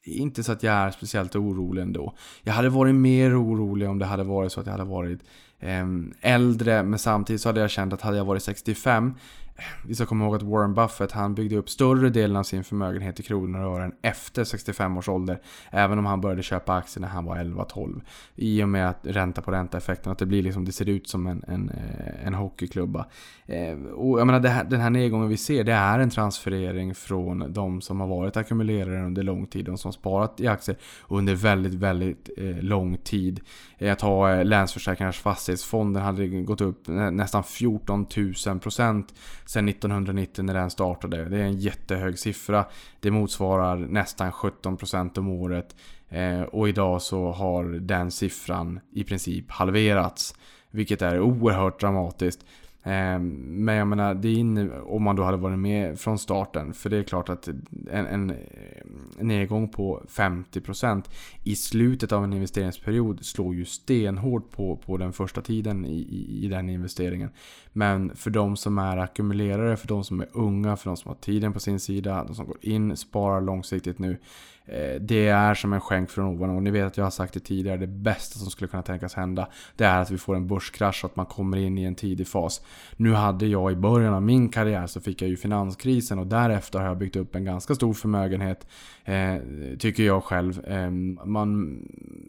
[0.03, 2.15] inte så att jag är speciellt orolig ändå.
[2.43, 5.19] Jag hade varit mer orolig om det hade varit så att jag hade varit
[5.59, 5.85] eh,
[6.21, 9.13] äldre, men samtidigt så hade jag känt att hade jag varit 65
[9.85, 13.19] vi ska komma ihåg att Warren Buffett han byggde upp större delen av sin förmögenhet
[13.19, 15.41] i kronor och ören efter 65 års ålder.
[15.71, 18.01] Även om han började köpa aktier när han var 11-12.
[18.35, 21.09] I och med att ränta på ränta effekten, att det blir liksom, det ser ut
[21.09, 23.05] som en, en, eh, en hockeyklubba.
[23.47, 27.53] Eh, och jag menar, här, den här nedgången vi ser, det är en transferering från
[27.53, 29.65] de som har varit ackumulerare under lång tid.
[29.65, 30.77] De som har sparat i aktier
[31.07, 33.41] under väldigt, väldigt eh, lång tid.
[33.77, 38.07] Eh, jag tar eh, Länsförsäkringars fastighetsfond, den hade gått upp nästan 14
[38.47, 39.13] 000 procent
[39.45, 41.25] sen 1990 när den startade.
[41.25, 42.65] Det är en jättehög siffra.
[42.99, 45.75] Det motsvarar nästan 17% om året.
[46.09, 50.35] Eh, och idag så har den siffran i princip halverats.
[50.71, 52.45] Vilket är oerhört dramatiskt.
[52.87, 53.29] Ehm,
[53.65, 56.73] men jag menar, det är inne, om man då hade varit med från starten.
[56.73, 57.47] För det är klart att
[57.91, 58.33] en, en
[59.19, 61.03] nedgång på 50%
[61.43, 66.45] i slutet av en investeringsperiod slår ju stenhårt på, på den första tiden i, i,
[66.45, 67.29] i den investeringen.
[67.73, 71.15] Men för de som är ackumulerare, för de som är unga, för de som har
[71.15, 74.17] tiden på sin sida, de som går in, sparar långsiktigt nu.
[74.65, 77.33] Eh, det är som en skänk från ovan och ni vet att jag har sagt
[77.33, 77.77] det tidigare.
[77.77, 81.11] Det bästa som skulle kunna tänkas hända det är att vi får en börskrasch och
[81.11, 82.61] att man kommer in i en tidig fas.
[82.97, 86.79] Nu hade jag i början av min karriär så fick jag ju finanskrisen och därefter
[86.79, 88.67] har jag byggt upp en ganska stor förmögenhet.
[89.03, 89.35] Eh,
[89.79, 90.65] tycker jag själv.
[90.65, 90.91] Eh,
[91.25, 91.79] man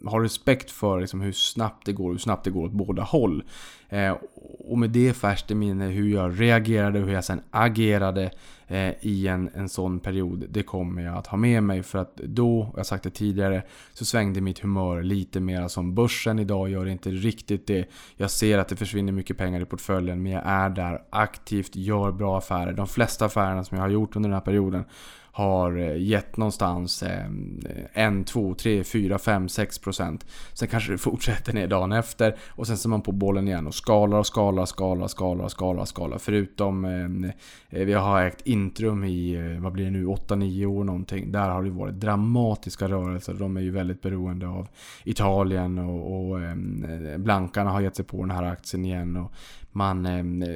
[0.05, 3.43] har respekt för liksom, hur snabbt det går hur snabbt det går åt båda håll.
[3.89, 4.15] Eh,
[4.71, 8.31] och med det färskt i minne hur jag reagerade och hur jag sen agerade
[8.67, 10.45] eh, i en, en sån period.
[10.49, 13.63] Det kommer jag att ha med mig för att då, jag har sagt det tidigare,
[13.93, 17.89] så svängde mitt humör lite mer som börsen idag gör inte riktigt det.
[18.15, 22.11] Jag ser att det försvinner mycket pengar i portföljen men jag är där aktivt, gör
[22.11, 22.73] bra affärer.
[22.73, 24.83] De flesta affärerna som jag har gjort under den här perioden
[25.37, 27.03] har eh, gett någonstans
[27.93, 30.25] 1, 2, 3, 4, 5, 6 procent.
[30.53, 33.75] Sen kanske det fortsätter ner dagen efter och sen ser man på bollen igen och
[33.75, 36.17] skalar och skalar, skalar, skalar, skalar, skalar.
[36.17, 36.85] Förutom
[37.69, 41.31] eh, vi har ägt Intrum i, eh, vad blir det nu, 8-9 år någonting.
[41.31, 43.33] Där har det varit dramatiska rörelser.
[43.33, 44.67] De är ju väldigt beroende av
[45.03, 46.55] Italien och, och eh,
[47.17, 49.17] Blankarna har gett sig på den här aktien igen.
[49.17, 49.31] Och
[49.77, 50.47] man ehm, eh,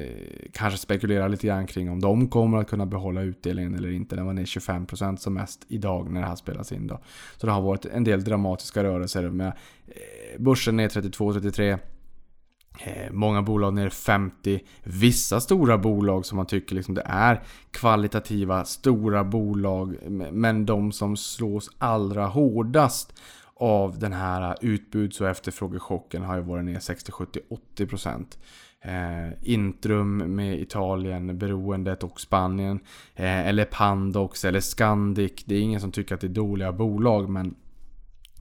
[0.52, 4.16] kanske spekulerar lite grann kring om de kommer att kunna behålla utdelningen eller inte.
[4.16, 6.86] Den var ner 25% som mest idag när det här spelas in.
[6.86, 7.00] Då.
[7.36, 9.52] Så det har varit en del dramatiska rörelser med
[9.86, 11.78] eh, börsen ner 32-33.
[12.78, 14.60] Eh, många bolag ner 50.
[14.82, 19.96] Vissa stora bolag som man tycker liksom det är kvalitativa stora bolag.
[20.32, 23.14] Men de som slås allra hårdast
[23.54, 27.40] av den här utbuds och efterfrågechocken har ju varit ner 60, 70,
[27.76, 28.24] 80%.
[28.84, 32.80] Eh, Intrum med Italien, beroendet och Spanien.
[33.14, 35.44] Eh, eller Pandox eller Scandic.
[35.44, 37.54] Det är ingen som tycker att det är dåliga bolag men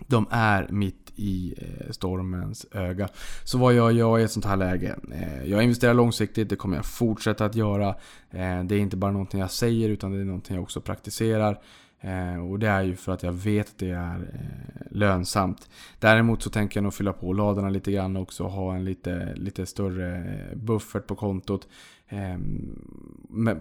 [0.08, 3.10] de är mitt i eh, stormens öga.
[3.44, 4.96] Så vad gör jag i ett sånt här läge?
[5.12, 7.90] Eh, jag investerar långsiktigt, det kommer jag fortsätta att göra.
[8.30, 11.60] Eh, det är inte bara någonting jag säger utan det är någonting jag också praktiserar.
[12.02, 15.70] Eh, och det är ju för att jag vet att det är eh, lönsamt.
[16.00, 19.36] Däremot så tänker jag nog fylla på ladorna lite grann också och ha en lite,
[19.36, 21.68] lite större eh, buffert på kontot.
[22.12, 22.76] Ehm,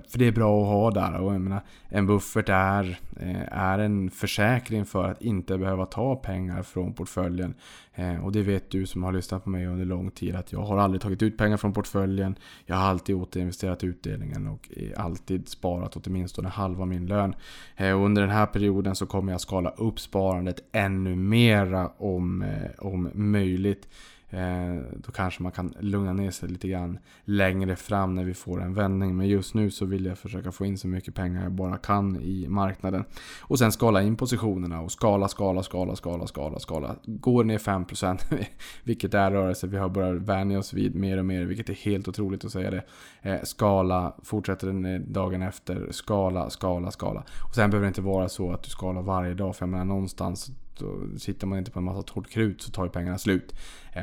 [0.09, 3.79] för det är bra att ha där och jag menar, en buffert är, eh, är
[3.79, 7.55] en försäkring för att inte behöva ta pengar från portföljen.
[7.95, 10.63] Ehm, och det vet du som har lyssnat på mig under lång tid att jag
[10.63, 12.35] har aldrig tagit ut pengar från portföljen.
[12.67, 17.35] Jag har alltid återinvesterat utdelningen och alltid sparat åtminstone halva min lön.
[17.77, 22.43] Ehm, och under den här perioden så kommer jag skala upp sparandet ännu mera om,
[22.43, 23.89] eh, om möjligt.
[24.31, 28.63] Eh, då kanske man kan lugna ner sig lite grann längre fram när vi får
[28.63, 29.17] en vändning.
[29.17, 32.21] Men just nu så vill jag försöka få in så mycket pengar jag bara kan
[32.21, 33.05] i marknaden.
[33.41, 36.97] Och sen skala in positionerna och skala, skala, skala, skala, skala, skala.
[37.05, 38.47] Går ner 5%
[38.85, 42.09] vilket är rörelse vi har börjat vänja oss vid mer och mer, vilket är helt
[42.09, 42.83] otroligt att säga det.
[43.23, 47.25] Eh, skala, fortsätter den dagen efter, skala, skala, skala.
[47.49, 49.85] Och sen behöver det inte vara så att du skalar varje dag, för jag menar
[49.85, 53.55] någonstans då sitter man inte på en massa torrt krut så tar ju pengarna slut.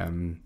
[0.07, 0.37] Um,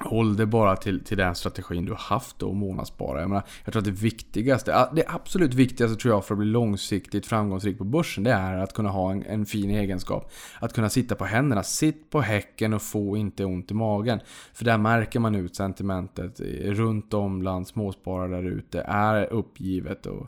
[0.00, 3.20] Håll det bara till, till den strategin du har haft och månadsspara.
[3.20, 6.46] Jag, menar, jag tror att det viktigaste, det absolut viktigaste tror jag för att bli
[6.46, 10.32] långsiktigt framgångsrik på börsen, det är att kunna ha en, en fin egenskap.
[10.60, 14.20] Att kunna sitta på händerna, sitt på häcken och få inte ont i magen.
[14.52, 20.26] För där märker man ut sentimentet runt om bland småsparare där ute, är uppgivet och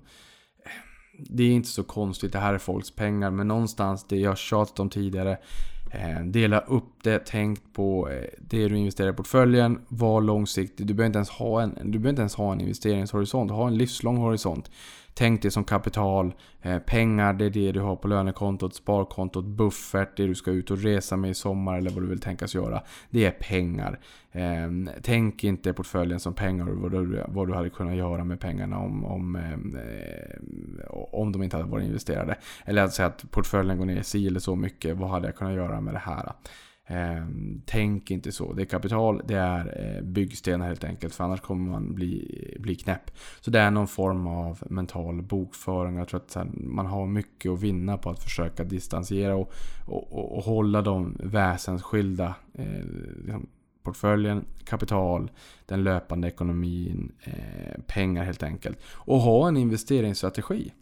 [1.29, 3.31] det är inte så konstigt, det här är folks pengar.
[3.31, 5.39] Men någonstans, det jag tjatat om tidigare.
[5.93, 9.81] Eh, dela upp det, tänk på eh, det du investerar i portföljen.
[9.89, 10.87] Var långsiktig.
[10.87, 13.51] Du behöver inte ens ha en, du behöver inte ens ha en investeringshorisont.
[13.51, 14.71] Ha en livslång horisont.
[15.21, 16.35] Tänk det som kapital.
[16.63, 20.71] Eh, pengar, det är det du har på lönekontot, sparkontot, buffert, det du ska ut
[20.71, 22.83] och resa med i sommar eller vad du vill tänkas göra.
[23.11, 24.01] Det är pengar.
[24.33, 28.41] Ehm, tänk inte portföljen som pengar och vad du, vad du hade kunnat göra med
[28.41, 32.37] pengarna om, om, eh, om de inte hade varit investerade.
[32.65, 35.55] Eller att säga att portföljen går ner si eller så mycket, vad hade jag kunnat
[35.55, 36.33] göra med det här?
[36.91, 38.53] Ehm, tänk inte så.
[38.53, 41.15] Det är kapital, det är eh, byggstenar helt enkelt.
[41.15, 43.11] För annars kommer man bli, bli knäpp.
[43.41, 45.97] Så det är någon form av mental bokföring.
[45.97, 49.53] Jag tror att man har mycket att vinna på att försöka distansera och,
[49.87, 52.35] och, och hålla de väsensskilda.
[52.55, 52.85] Eh,
[53.17, 53.47] liksom
[53.83, 55.31] portföljen, kapital,
[55.67, 58.79] den löpande ekonomin, eh, pengar helt enkelt.
[58.85, 60.73] Och ha en investeringsstrategi.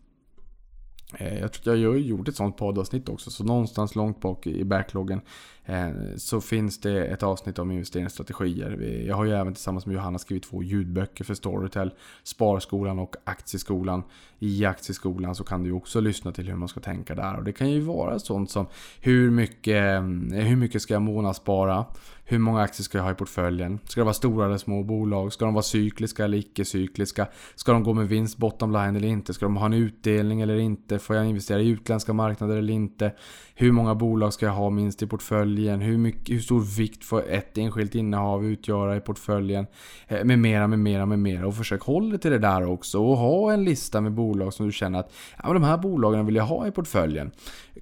[1.14, 4.46] Eh, jag tror att jag har gjort ett sånt poddavsnitt också, så någonstans långt bak
[4.46, 5.20] i backloggen
[5.64, 9.02] eh, så finns det ett avsnitt om investeringsstrategier.
[9.06, 11.90] Jag har ju även tillsammans med Johanna skrivit två ljudböcker för Storytel,
[12.22, 14.02] Sparskolan och Aktieskolan.
[14.38, 17.36] I Aktieskolan så kan du också lyssna till hur man ska tänka där.
[17.36, 18.66] Och det kan ju vara sånt som
[19.00, 20.02] hur mycket, eh,
[20.42, 21.86] hur mycket ska jag månadsspara?
[22.30, 23.78] Hur många aktier ska jag ha i portföljen?
[23.84, 25.32] Ska det vara stora eller små bolag?
[25.32, 27.26] Ska de vara cykliska eller icke-cykliska?
[27.54, 29.34] Ska de gå med vinst bottom line eller inte?
[29.34, 30.98] Ska de ha en utdelning eller inte?
[30.98, 33.12] Får jag investera i utländska marknader eller inte?
[33.60, 35.80] Hur många bolag ska jag ha minst i portföljen?
[35.80, 39.66] Hur, mycket, hur stor vikt får ett enskilt innehav utgöra i portföljen?
[40.08, 41.46] Eh, med mera, med mera, med mera.
[41.46, 42.98] Och försök hålla till det där också.
[42.98, 46.26] Och ha en lista med bolag som du känner att ja, men de här bolagen
[46.26, 47.30] vill jag ha i portföljen.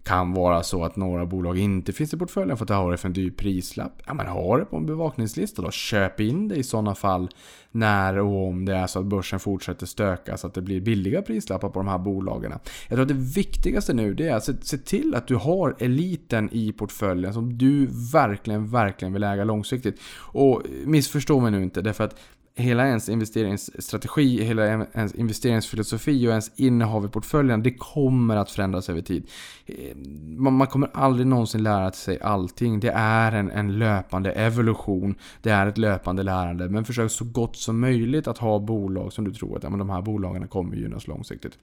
[0.03, 2.97] Kan vara så att några bolag inte finns i portföljen för att jag har det
[2.97, 4.03] för en dyr prislapp.
[4.07, 5.71] Ja, men ha det på en bevakningslista då.
[5.71, 7.29] Köp in det i sådana fall
[7.77, 11.23] när och om det är så att börsen fortsätter stöka så att det blir billiga
[11.23, 12.53] prislappar på de här bolagen.
[12.89, 15.77] Jag tror att det viktigaste nu det är att se, se till att du har
[15.79, 20.01] eliten i portföljen som du verkligen, verkligen vill äga långsiktigt.
[20.17, 22.17] Och missförstå mig nu inte, därför att
[22.57, 28.91] hela ens investeringsstrategi, hela ens investeringsfilosofi och ens innehav i portföljen, det kommer att förändras
[28.91, 29.31] över tid.
[29.67, 29.97] Eh,
[30.39, 32.81] man kommer aldrig någonsin lära sig allting.
[32.81, 35.15] Det är en, en löpande evolution.
[35.43, 36.69] Det är ett löpande lärande.
[36.69, 39.79] Men försök så gott som möjligt att ha bolag som du tror att ja, men
[39.79, 41.59] de här bolagen kommer gynnas långsiktigt.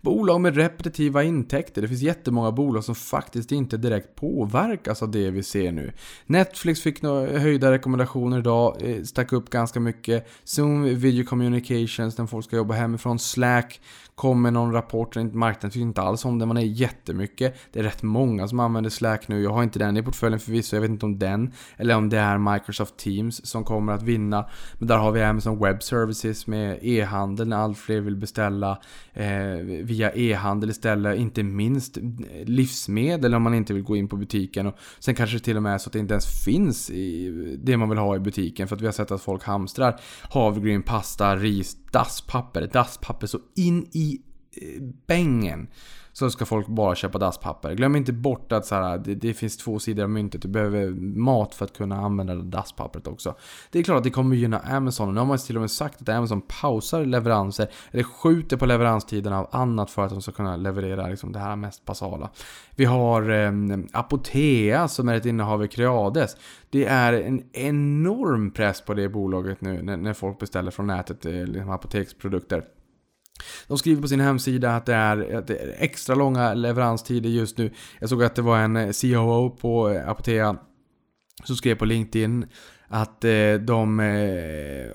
[0.00, 1.82] Bolag med repetitiva intäkter.
[1.82, 5.92] Det finns jättemånga bolag som faktiskt inte direkt påverkas av det vi ser nu.
[6.26, 10.28] Netflix fick höjda rekommendationer idag, eh, stack upp ganska mycket.
[10.44, 13.18] Zoom Video Communications, den folk ska jobba hemifrån.
[13.18, 13.80] Slack
[14.18, 17.54] kom med någon rapport, marknaden tycker inte alls om den, man är jättemycket.
[17.72, 20.76] Det är rätt många som använder Slack nu, jag har inte den i portföljen förvisso,
[20.76, 24.48] jag vet inte om den, eller om det är Microsoft Teams som kommer att vinna.
[24.78, 28.78] Men där har vi Amazon Web Services med e-handel när allt fler vill beställa
[29.12, 29.28] eh,
[29.82, 31.98] via e-handel istället, inte minst
[32.44, 34.66] livsmedel om man inte vill gå in på butiken.
[34.66, 37.56] Och sen kanske det till och med är så att det inte ens finns i
[37.62, 40.00] det man vill ha i butiken, för att vi har sett att folk hamstrar
[40.30, 44.20] havregryn, pasta, ris, dasspapper, dasspapper så in i
[44.52, 45.68] eh, bängen
[46.18, 47.74] så ska folk bara köpa dasspapper.
[47.74, 50.42] Glöm inte bort att så här, det, det, finns två sidor av myntet.
[50.42, 53.34] Du behöver mat för att kunna använda dasspappret också.
[53.70, 55.14] Det är klart att det kommer gynna Amazon.
[55.14, 59.38] Nu har man till och med sagt att Amazon pausar leveranser, eller skjuter på leveranstiderna
[59.38, 62.30] av annat för att de ska kunna leverera liksom, det här mest basala.
[62.76, 63.52] Vi har eh,
[63.92, 66.36] Apotea som är ett innehav i Creades.
[66.70, 71.26] Det är en enorm press på det bolaget nu när, när folk beställer från nätet
[71.26, 72.64] eh, liksom apoteksprodukter.
[73.66, 77.58] De skriver på sin hemsida att det, är, att det är extra långa leveranstider just
[77.58, 77.70] nu.
[78.00, 80.56] Jag såg att det var en eh, COO på eh, Apotea
[81.44, 82.46] som skrev på LinkedIn
[82.88, 84.00] att eh, de,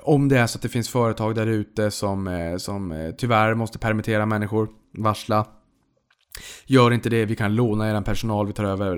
[0.03, 4.25] om det är så att det finns företag där ute som, som tyvärr måste permittera
[4.25, 5.47] människor, varsla
[6.65, 8.95] Gör inte det, vi kan låna er personal, vi tar över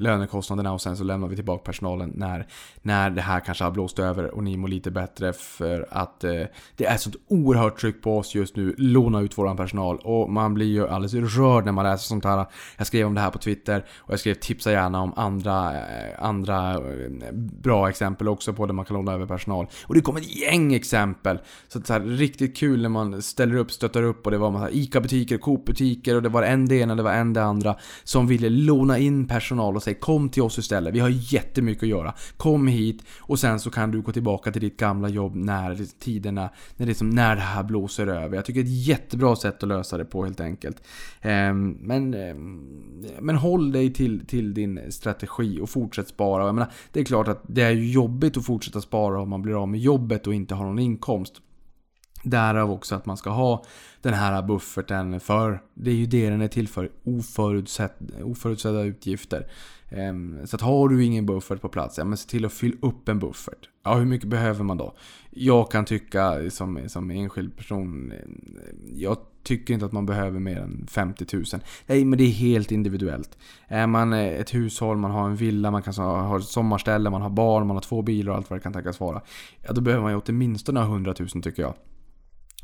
[0.00, 2.46] lönekostnaderna och sen så lämnar vi tillbaka personalen när,
[2.82, 6.42] när det här kanske har blåst över och ni mår lite bättre för att eh,
[6.76, 8.74] det är sånt oerhört tryck på oss just nu.
[8.78, 12.46] Låna ut våran personal och man blir ju alldeles rörd när man läser sånt här.
[12.76, 16.24] Jag skrev om det här på Twitter och jag skrev tipsa gärna om andra, eh,
[16.24, 17.32] andra eh,
[17.62, 19.66] bra exempel också på där man kan låna över personal.
[19.86, 21.38] Och det kom ett gäng exempel.
[21.68, 24.70] Så det är riktigt kul när man ställer upp, stöttar upp och det var massa
[24.70, 27.76] ICA-butiker, Coop-butiker och det var en det ena, det var en det andra.
[28.04, 30.94] Som ville låna in personal och säga kom till oss istället.
[30.94, 32.14] Vi har jättemycket att göra.
[32.36, 36.50] Kom hit och sen så kan du gå tillbaka till ditt gamla jobb när tiderna,
[36.76, 38.36] när det, som, när det här blåser över.
[38.36, 40.82] Jag tycker det är ett jättebra sätt att lösa det på helt enkelt.
[41.20, 46.46] Ehm, men, ehm, men håll dig till, till din strategi och fortsätt spara.
[46.46, 49.62] Jag menar, det är klart att det är jobbigt att fortsätta spara om man blir
[49.62, 51.40] av med jobbet och inte har någon inkomst.
[52.22, 53.64] Därav också att man ska ha
[54.02, 55.62] den här bufferten för.
[55.74, 56.90] Det är ju det den är till för.
[57.04, 59.46] Oförutsett, oförutsedda utgifter.
[59.88, 62.76] Ehm, så att har du ingen buffert på plats, ja men se till att fylla
[62.82, 63.68] upp en buffert.
[63.84, 64.94] Ja, hur mycket behöver man då?
[65.30, 68.58] Jag kan tycka som, som enskild person, ehm,
[68.94, 71.44] jag tycker inte att man behöver mer än 50 000.
[71.86, 73.38] Nej, men det är helt individuellt.
[73.68, 77.22] Är man eh, ett hushåll, man har en villa, man kan ha ett sommarställe, man
[77.22, 79.20] har barn, man har två bilar och allt vad det kan tänkas vara.
[79.62, 81.74] Ja, då behöver man ju åtminstone ha 100 000 tycker jag.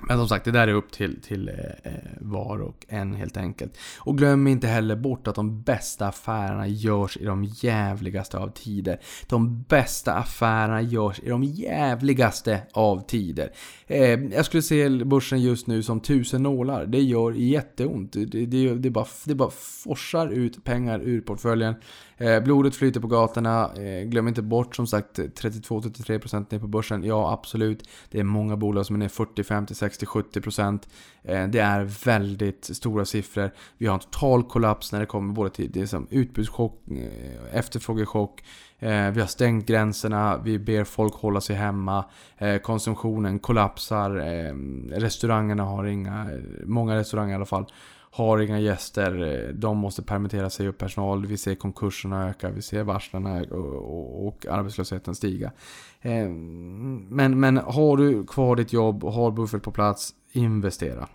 [0.00, 3.36] Men som sagt, det där är upp till, till eh, eh, var och en helt
[3.36, 3.78] enkelt.
[3.98, 9.00] Och glöm inte heller bort att de bästa affärerna görs i de jävligaste av tider.
[9.26, 13.52] De bästa affärerna görs i de jävligaste av tider.
[13.86, 16.86] Eh, jag skulle se börsen just nu som tusen nålar.
[16.86, 18.12] Det gör jätteont.
[18.12, 19.50] Det, det, det, bara, det bara
[19.84, 21.74] forsar ut pengar ur portföljen.
[22.18, 23.70] Eh, blodet flyter på gatorna.
[23.76, 27.04] Eh, glöm inte bort som sagt 32-33% ner på börsen.
[27.04, 27.88] Ja, absolut.
[28.10, 30.88] Det är många bolag som är ner 40, 50, 60, 70%.
[31.22, 33.50] Eh, det är väldigt stora siffror.
[33.78, 38.42] Vi har en total kollaps när det kommer både till det som utbudschock, eh, efterfrågechock.
[38.78, 42.04] Eh, vi har stängt gränserna, vi ber folk hålla sig hemma.
[42.38, 44.16] Eh, konsumtionen kollapsar.
[44.16, 44.54] Eh,
[44.90, 46.26] restaurangerna har inga,
[46.64, 47.66] många restauranger i alla fall,
[48.10, 52.62] har inga gäster, eh, de måste permittera sig upp personal, vi ser konkurserna öka, vi
[52.62, 55.52] ser varslen och, och, och, arbetslösheten stiga.
[56.00, 61.08] Eh, men, men har du kvar ditt jobb och har buffert på plats, investera.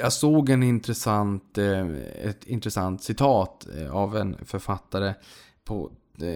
[0.00, 1.88] Jag såg en intressant, eh,
[2.22, 5.14] ett intressant citat eh, av en författare
[5.64, 5.90] på,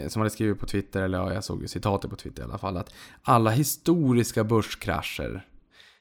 [0.08, 2.76] som hade skrivit på Twitter, eller ja, jag såg citatet på Twitter i alla fall,
[2.76, 5.47] att alla historiska börskrascher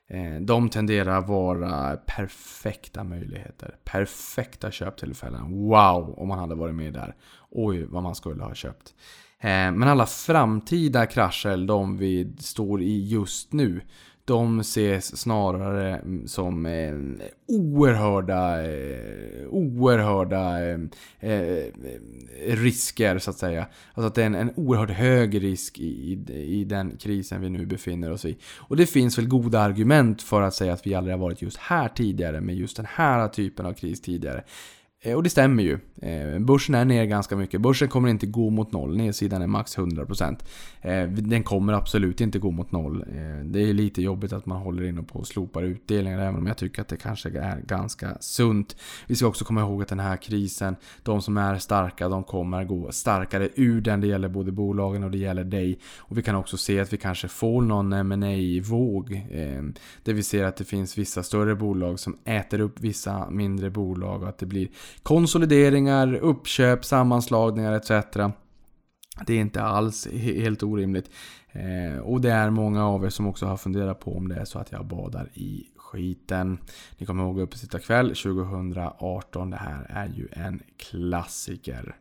[0.10, 3.76] Eh, de tenderar att vara perfekta möjligheter.
[3.84, 5.52] Perfekta köptillfällen.
[5.52, 7.16] Wow, om man hade varit med där.
[7.50, 8.96] Oj, vad man skulle ha köpt.
[9.40, 13.82] Eh, men alla framtida krascher, de vi står i just nu,
[14.28, 16.94] de ses snarare som eh,
[17.48, 20.80] oerhörda, eh, oerhörda eh,
[21.20, 21.66] eh,
[22.48, 23.68] risker så att säga.
[23.94, 27.66] Alltså att det är en, en oerhört hög risk i, i den krisen vi nu
[27.66, 28.38] befinner oss i.
[28.58, 31.58] Och det finns väl goda argument för att säga att vi aldrig har varit just
[31.58, 34.44] här tidigare med just den här typen av kris tidigare.
[35.02, 35.80] Eh, och det stämmer ju.
[36.02, 37.62] Eh, börsen är ner ganska mycket.
[37.62, 38.98] Börsen kommer inte gå mot noll.
[38.98, 40.44] Nedsidan är max 100%.
[40.82, 43.06] Eh, den kommer absolut inte gå mot noll.
[43.44, 46.20] Det är lite jobbigt att man håller inne på och slopar utdelningar.
[46.20, 48.76] Även om jag tycker att det kanske är ganska sunt.
[49.08, 52.64] Vi ska också komma ihåg att den här krisen, de som är starka, de kommer
[52.64, 54.02] gå starkare ur den.
[54.02, 55.80] Det gäller både bolagen och det gäller dig.
[55.98, 59.10] Och vi kan också se att vi kanske får någon ma våg
[60.04, 64.22] Där vi ser att det finns vissa större bolag som äter upp vissa mindre bolag
[64.22, 64.68] och att det blir
[65.04, 67.90] konsolideringar, uppköp, sammanslagningar etc.
[69.26, 71.10] Det är inte alls helt orimligt.
[71.52, 74.46] Eh, och det är många av er som också har funderat på om det är
[74.46, 76.60] så att jag badar i skiten.
[76.98, 79.50] Ni kommer ihåg Uppesitta kväll 2018.
[79.50, 81.96] Det här är ju en klassiker.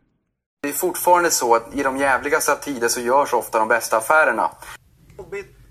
[0.61, 4.51] Det är fortfarande så att i de jävligaste tider så görs ofta de bästa affärerna.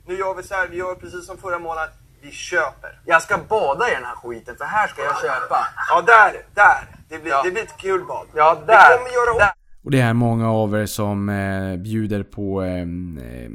[0.06, 1.90] Nu gör vi så här, vi gör precis som förra månaden.
[2.27, 3.01] Vi köper.
[3.05, 5.68] Jag ska bada i den här skiten för här ska jag köpa.
[5.89, 6.97] Ja, där, där.
[7.09, 7.43] Det blir, ja.
[7.45, 8.27] det blir ett kul bad.
[8.35, 8.91] Ja, där.
[8.91, 9.53] Det kommer göra där.
[9.85, 13.51] Och det är många av er som eh, bjuder på eh, eh,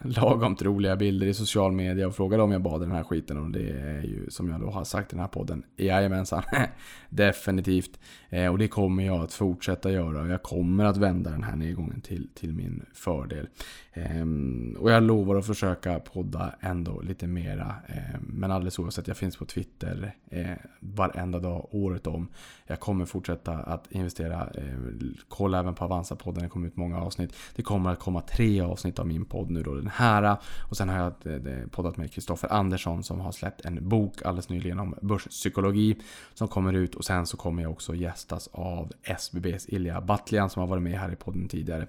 [0.22, 3.36] lagom roliga bilder i social media och frågar om jag badar den här skiten.
[3.36, 6.42] Och det är ju som jag då har sagt i den här podden, jajamensan.
[7.08, 7.98] Definitivt.
[8.30, 10.28] Eh, och det kommer jag att fortsätta göra.
[10.28, 13.48] Jag kommer att vända den här nedgången till, till min fördel.
[13.92, 17.74] Ehm, och jag lovar att försöka podda ändå lite mera.
[17.86, 20.50] Ehm, men alldeles oavsett, jag finns på Twitter eh,
[20.80, 22.28] varenda dag, året om.
[22.66, 24.48] Jag kommer fortsätta att investera.
[24.50, 27.34] Ehm, kolla även på Avanza-podden, det kommer ut många avsnitt.
[27.56, 30.36] Det kommer att komma tre avsnitt av min podd nu då, den här.
[30.70, 34.48] Och sen har jag eh, poddat med Kristoffer Andersson som har släppt en bok alldeles
[34.48, 35.96] nyligen om börspsykologi.
[36.34, 40.50] Som kommer ut och sen så kommer jag också gästa gästas av SBBs Ilja Batljan
[40.50, 41.86] som har varit med här i podden tidigare.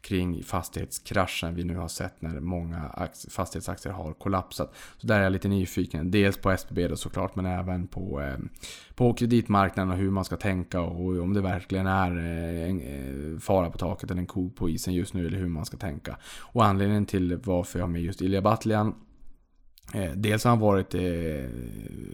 [0.00, 4.74] Kring fastighetskraschen vi nu har sett när många fastighetsaktier har kollapsat.
[4.98, 6.10] Så där är jag lite nyfiken.
[6.10, 8.38] Dels på SBB då såklart men även på, eh,
[8.94, 13.38] på kreditmarknaden och hur man ska tänka och om det verkligen är eh, en eh,
[13.38, 16.16] fara på taket eller en ko på isen just nu eller hur man ska tänka.
[16.52, 18.94] Och anledningen till varför jag har med just Ilja Batljan
[19.92, 21.00] Eh, dels har han varit eh,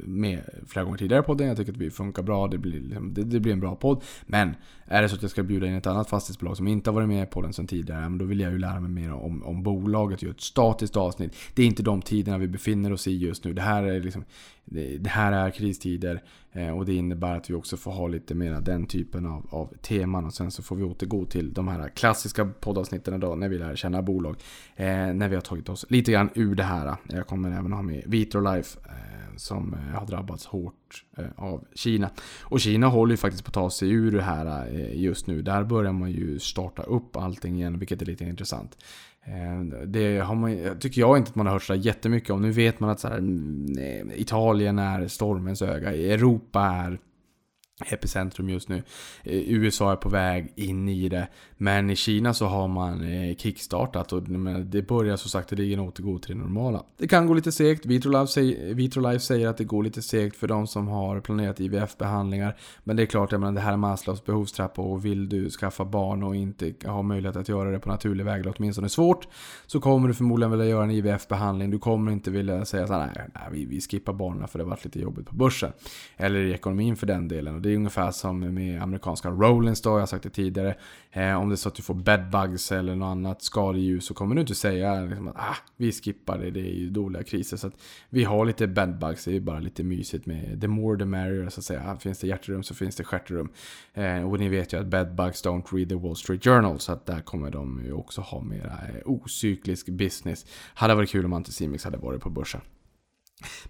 [0.05, 1.49] med flera gånger tidigare på podden.
[1.49, 2.49] Jag tycker att vi funkar bra.
[2.49, 4.03] Det blir, liksom, det, det, blir en bra podd.
[4.27, 4.55] Men
[4.85, 7.09] är det så att jag ska bjuda in ett annat fastighetsbolag som inte har varit
[7.09, 8.18] med på podden sedan tidigare.
[8.18, 10.23] Då vill jag ju lära mig mer om, om bolaget.
[10.23, 11.37] Göra ett statiskt avsnitt.
[11.55, 13.53] Det är inte de tiderna vi befinner oss i just nu.
[13.53, 14.25] Det här är liksom
[14.71, 18.61] det, här är kristider eh, och det innebär att vi också får ha lite mer
[18.61, 22.47] den typen av, av teman och sen så får vi återgå till de här klassiska
[22.47, 24.37] poddavsnitten idag när vi lär känna bolag.
[24.77, 26.97] Eh, när vi har tagit oss lite grann ur det här.
[27.09, 32.11] Jag kommer även ha med Vitrolife eh, som eh, har drabbats hårt eh, av Kina.
[32.43, 35.43] Och Kina håller ju faktiskt på att ta sig ur det här eh, just nu.
[35.43, 38.77] Där börjar man ju starta upp allting igen, vilket är lite intressant.
[39.27, 42.43] Eh, det har man, tycker jag inte att man har hört så jättemycket om.
[42.43, 45.93] Nu vet man att så här, mm, eh, Italien är stormens öga.
[45.93, 46.99] Europa är
[47.87, 48.83] epicentrum just nu.
[49.22, 51.28] Eh, USA är på väg in i det.
[51.57, 54.22] Men i Kina så har man eh, kickstartat och
[54.64, 56.83] det börjar så sakteligen återgå till det normala.
[56.97, 57.87] Det kan gå lite segt.
[57.87, 62.57] Vitrolife säger att det går lite segt för de som har planerat IVF-behandlingar.
[62.85, 65.85] Men det är klart, jag menar, det här är Maslows behovstrappa och vill du skaffa
[65.85, 69.28] barn och inte ha möjlighet att göra det på naturlig väg, eller åtminstone svårt,
[69.66, 71.70] så kommer du förmodligen vilja göra en IVF-behandling.
[71.70, 74.64] Du kommer inte vilja säga så här, nej, nej vi, vi skippar barnen för det
[74.64, 75.72] har varit lite jobbigt på börsen.
[76.16, 77.55] Eller i ekonomin för den delen.
[77.55, 80.75] Och det det är ungefär som med amerikanska Rollins då, jag har sagt det tidigare.
[81.11, 84.35] Eh, om det är så att du får bedbugs eller något annat skadedjur så kommer
[84.35, 87.57] du inte säga liksom att ah, vi skippar det, det är ju dåliga kriser.
[87.57, 87.75] Så att
[88.09, 91.61] vi har lite bedbugs, det är bara lite mysigt med the more the merrier så
[91.61, 91.83] att säga.
[91.87, 93.49] Ah, finns det hjärterum så finns det stjärterum.
[93.95, 97.07] Eh, och ni vet ju att bedbugs don't read the Wall Street Journal så att
[97.07, 100.47] där kommer de ju också ha mera eh, ocyklisk business.
[100.75, 102.61] Hade varit kul om Anticimex hade varit på börsen.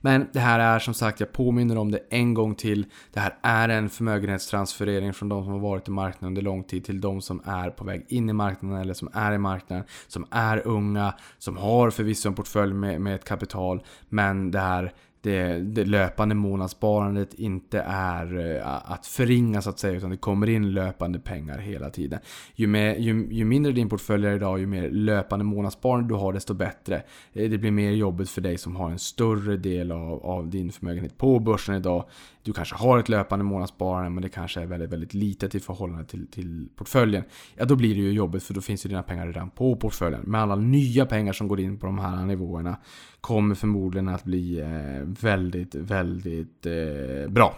[0.01, 2.87] Men det här är som sagt, jag påminner om det en gång till.
[3.13, 6.85] Det här är en förmögenhetstransferering från de som har varit i marknaden under lång tid
[6.85, 9.85] till de som är på väg in i marknaden eller som är i marknaden.
[10.09, 13.83] Som är unga, som har förvisso en portfölj med, med ett kapital.
[14.09, 14.93] Men det här
[15.23, 20.49] det, det löpande månadssparandet inte är eh, att förringa så att säga, utan det kommer
[20.49, 22.19] in löpande pengar hela tiden.
[22.55, 26.33] Ju, med, ju, ju mindre din portfölj är idag, ju mer löpande månadssparande du har,
[26.33, 27.03] desto bättre.
[27.33, 30.73] Eh, det blir mer jobbigt för dig som har en större del av, av din
[30.73, 32.05] förmögenhet på börsen idag.
[32.43, 36.05] Du kanske har ett löpande månadssparande, men det kanske är väldigt, väldigt litet i förhållande
[36.05, 37.25] till, till portföljen.
[37.57, 40.21] Ja, då blir det ju jobbigt för då finns ju dina pengar redan på portföljen.
[40.21, 42.77] Med alla nya pengar som går in på de här nivåerna
[43.21, 47.57] kommer förmodligen att bli eh, väldigt, väldigt eh, bra.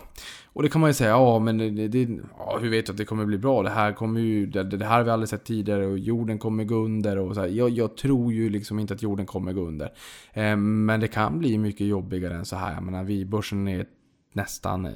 [0.52, 2.08] Och det kan man ju säga, ja men det, det,
[2.38, 3.62] ja, hur vet du att det kommer bli bra?
[3.62, 6.64] Det här kommer ju, det, det här har vi aldrig sett tidigare och jorden kommer
[6.64, 7.48] gå under och så här.
[7.48, 9.92] Jag, jag tror ju liksom inte att jorden kommer gå under.
[10.32, 12.74] Eh, men det kan bli mycket jobbigare än så här.
[12.74, 13.86] Jag menar, vi, börsen är
[14.33, 14.93] nästan eh,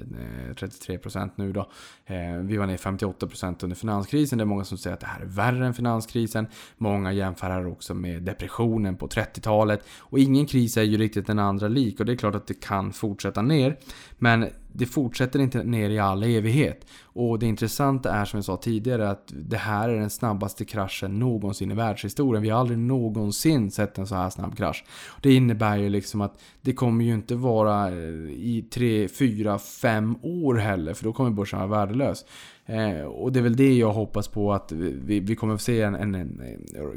[0.54, 1.60] 33% nu då.
[2.06, 4.38] Eh, vi var ner 58% under finanskrisen.
[4.38, 6.46] Det är många som säger att det här är värre än finanskrisen.
[6.76, 9.86] Många jämför här också med depressionen på 30-talet.
[9.98, 12.60] Och ingen kris är ju riktigt den andra lik och det är klart att det
[12.60, 13.76] kan fortsätta ner.
[14.18, 14.48] Men
[14.78, 16.86] det fortsätter inte ner i all evighet.
[17.02, 21.18] Och det intressanta är som jag sa tidigare att det här är den snabbaste kraschen
[21.18, 22.42] någonsin i världshistorien.
[22.42, 24.84] Vi har aldrig någonsin sett en så här snabb krasch.
[25.22, 27.96] Det innebär ju liksom att det kommer ju inte vara eh,
[28.30, 32.24] i 3, 4, 5 år heller för då kommer börsen vara värdelös.
[32.66, 35.82] Eh, och det är väl det jag hoppas på att vi, vi kommer att se
[35.82, 36.38] en, en, en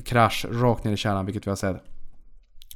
[0.04, 1.84] krasch rakt ner i kärnan vilket vi har sett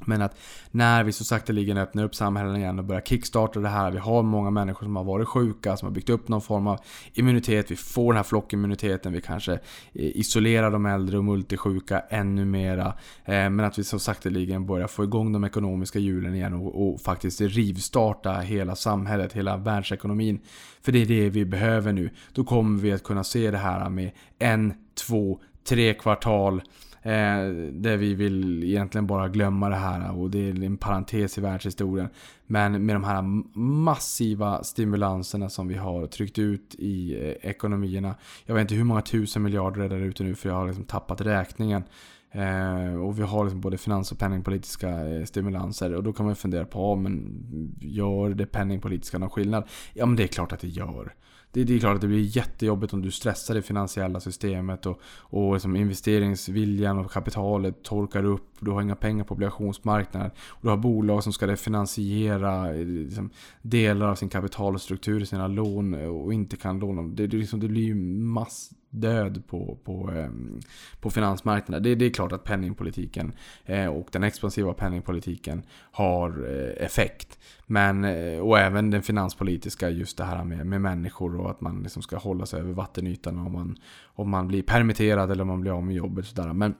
[0.00, 0.36] men att
[0.70, 3.90] när vi så sakteligen öppnar upp samhällen igen och börjar kickstarta det här.
[3.90, 6.80] Vi har många människor som har varit sjuka, som har byggt upp någon form av
[7.12, 7.70] immunitet.
[7.70, 9.12] Vi får den här flockimmuniteten.
[9.12, 9.58] Vi kanske eh,
[9.92, 12.86] isolerar de äldre och multisjuka ännu mera.
[13.24, 17.00] Eh, men att vi så sakteligen börjar få igång de ekonomiska hjulen igen och, och
[17.00, 20.40] faktiskt rivstarta hela samhället, hela världsekonomin.
[20.82, 22.10] För det är det vi behöver nu.
[22.32, 26.62] Då kommer vi att kunna se det här med en, två, tre kvartal
[27.06, 31.40] Eh, där vi vill egentligen bara glömma det här och det är en parentes i
[31.40, 32.08] världshistorien.
[32.46, 33.22] Men med de här
[33.58, 38.14] massiva stimulanserna som vi har tryckt ut i eh, ekonomierna.
[38.46, 40.66] Jag vet inte hur många tusen miljarder det är där ute nu för jag har
[40.66, 41.82] liksom tappat räkningen.
[42.30, 45.94] Eh, och vi har liksom både finans och penningpolitiska eh, stimulanser.
[45.94, 47.44] Och då kan man fundera på, ja, men
[47.80, 49.64] gör det penningpolitiska någon skillnad?
[49.92, 51.14] Ja men det är klart att det gör
[51.54, 55.00] det, det, är klart att det blir jättejobbigt om du stressar det finansiella systemet och,
[55.18, 58.46] och liksom investeringsviljan och kapitalet torkar upp.
[58.60, 60.30] Du har inga pengar på obligationsmarknaden.
[60.48, 63.30] Och du har bolag som ska finansiera liksom,
[63.62, 67.02] delar av sin kapitalstruktur, sina lån och inte kan låna.
[67.02, 70.60] Det, det, liksom, det blir ju mass död på, på, ehm,
[71.00, 71.82] på finansmarknaden.
[71.82, 73.32] Det, det är klart att penningpolitiken
[73.64, 77.38] eh, och den expansiva penningpolitiken har eh, effekt.
[77.66, 81.82] Men, eh, och även den finanspolitiska, just det här med, med människor och att man
[81.82, 85.60] liksom ska hålla sig över vattenytan om man, om man blir permitterad eller om man
[85.60, 86.26] blir av med jobbet.
[86.26, 86.52] Sådär.
[86.52, 86.74] Men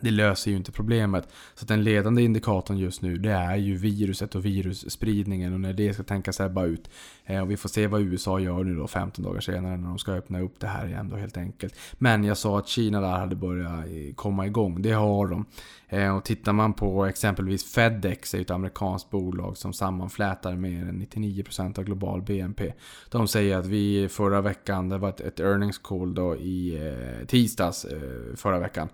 [0.00, 1.28] det löser ju inte problemet.
[1.54, 5.94] Så den ledande indikatorn just nu det är ju viruset och virusspridningen och när det
[5.94, 6.90] ska tänkas ebba ut.
[7.24, 9.98] Eh, och vi får se vad USA gör nu då 15 dagar senare när de
[9.98, 11.74] ska öppna upp det här igen då helt enkelt.
[11.92, 14.82] Men jag sa att Kina där hade börjat eh, komma igång.
[14.82, 15.46] Det har de.
[15.88, 21.06] Eh, och tittar man på exempelvis Fedex, är ett amerikanskt bolag som sammanflätar mer än
[21.06, 22.72] 99% av global BNP.
[23.10, 27.26] De säger att vi förra veckan, det var ett, ett earnings call då i eh,
[27.26, 28.88] tisdags eh, förra veckan.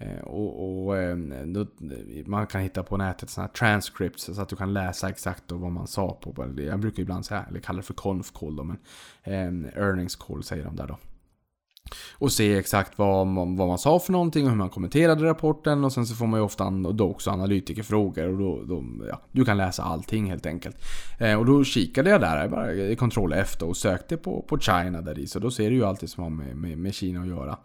[0.00, 1.16] Eh, och, och eh,
[1.46, 5.08] då, eh, man kan hitta på nätet sådana här transcripts så att du kan läsa
[5.08, 6.52] exakt vad man sa på.
[6.56, 8.78] Jag brukar ibland säga, eller kalla det för conf call då, men
[9.22, 10.98] eh, earnings call säger de där då.
[12.18, 15.84] Och se exakt vad man, vad man sa för någonting och hur man kommenterade rapporten
[15.84, 19.44] och sen så får man ju ofta då också analytikerfrågor och då, då ja, du
[19.44, 20.76] kan läsa allting helt enkelt.
[21.20, 24.58] Eh, och då kikade jag där, bara i Ctrl F då och sökte på, på
[24.58, 27.20] China där i så då ser du ju alltid som har med, med, med Kina
[27.20, 27.58] att göra.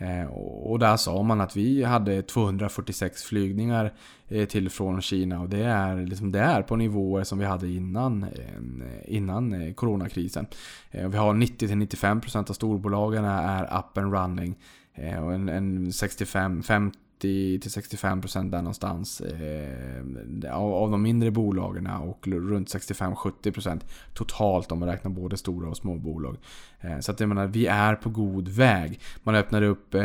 [0.00, 0.26] Eh,
[0.62, 3.92] och där sa man att vi hade 246 flygningar
[4.28, 7.68] eh, till från Kina och det är, liksom, det är på nivåer som vi hade
[7.68, 10.46] innan, eh, innan coronakrisen.
[10.90, 14.56] Eh, vi har 90-95% av storbolagen är up and running.
[14.94, 22.26] Eh, och en, en 65, 50 60-65% där någonstans eh, av de mindre bolagen och
[22.26, 23.80] runt 65-70%
[24.14, 26.36] totalt om man räknar både stora och små bolag.
[26.80, 29.00] Eh, så att jag menar, vi är på god väg.
[29.22, 30.02] Man öppnade upp eh,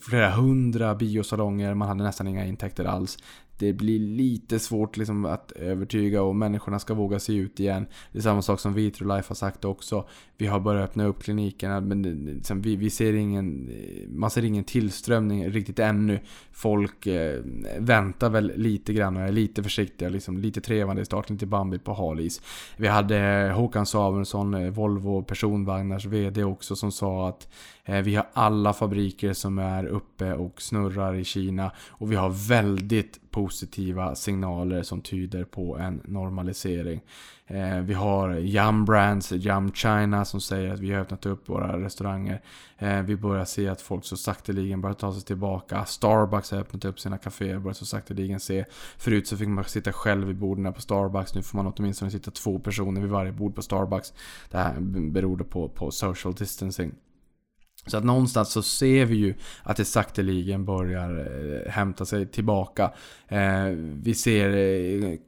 [0.00, 3.18] flera hundra biosalonger, man hade nästan inga intäkter alls
[3.58, 7.86] det blir lite svårt liksom att övertyga och människorna ska våga sig ut igen.
[8.12, 10.06] Det är samma sak som Vitrolife har sagt också.
[10.36, 14.44] Vi har börjat öppna upp klinikerna men liksom, vi, vi ser ingen, eh, man ser
[14.44, 16.20] ingen tillströmning riktigt ännu.
[16.52, 17.40] Folk eh,
[17.78, 21.78] väntar väl lite grann och är lite försiktiga, liksom, lite trevande i starten, lite bambi
[21.78, 22.42] på halis.
[22.76, 27.48] Vi hade Håkan Samuelsson, eh, Volvo personvagn personvagnars VD också, som sa att
[27.84, 32.48] eh, vi har alla fabriker som är uppe och snurrar i Kina och vi har
[32.48, 37.00] väldigt positiva signaler som tyder på en normalisering.
[37.46, 41.80] Eh, vi har Yum Brands, Yum China som säger att vi har öppnat upp våra
[41.80, 42.42] restauranger.
[42.78, 45.84] Eh, vi börjar se att folk så sakteligen börjar ta sig tillbaka.
[45.84, 48.64] Starbucks har öppnat upp sina kaféer, börjar så sakteligen se.
[48.98, 51.34] Förut så fick man sitta själv vid borden på Starbucks.
[51.34, 54.12] Nu får man åtminstone sitta två personer vid varje bord på Starbucks.
[54.50, 54.80] Det här
[55.10, 56.94] beror på, på social distancing.
[57.86, 62.92] Så att någonstans så ser vi ju att det sakteligen börjar eh, hämta sig tillbaka.
[63.28, 63.66] Eh,
[64.02, 65.18] vi ser eh,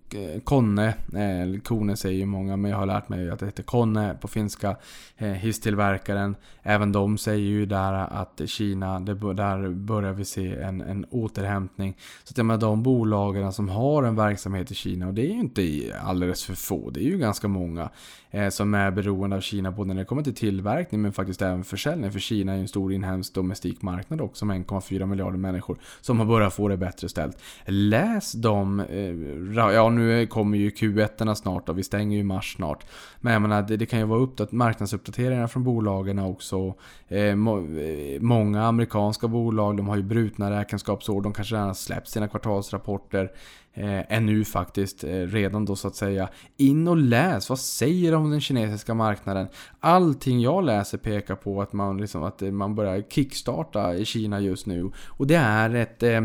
[0.45, 3.63] Konne, eh, eh, Kone säger ju många, men jag har lärt mig att det heter
[3.63, 4.77] Konne på finska.
[5.17, 10.81] Eh, hisstillverkaren, även de säger ju där att Kina, det, där börjar vi se en,
[10.81, 11.97] en återhämtning.
[12.25, 15.41] Så att med de bolagen som har en verksamhet i Kina, och det är ju
[15.41, 17.91] inte alldeles för få, det är ju ganska många
[18.31, 21.65] eh, som är beroende av Kina, både när det kommer till tillverkning men faktiskt även
[21.65, 22.13] försäljning.
[22.13, 26.19] För Kina är ju en stor inhemsk domestik marknad också med 1,4 miljarder människor som
[26.19, 27.43] har börjat få det bättre ställt.
[27.65, 32.87] Läs de, eh, ja nu kommer ju Q1 snart och vi stänger ju mars snart.
[33.21, 36.75] Men jag menar, det, det kan ju vara uppdat marknadsuppdateringar från bolagen också.
[37.09, 41.75] Eh, må, eh, många amerikanska bolag, de har ju brutna räkenskapsår, de kanske redan har
[41.75, 43.31] släppt sina kvartalsrapporter
[43.77, 46.29] eh, ännu faktiskt, eh, redan då så att säga.
[46.57, 49.49] In och läs, vad säger de om den kinesiska marknaden?
[49.81, 54.41] Allting jag läser pekar på att man, liksom, att eh, man börjar kickstarta i Kina
[54.41, 54.91] just nu.
[55.07, 56.21] Och det är ett, eh,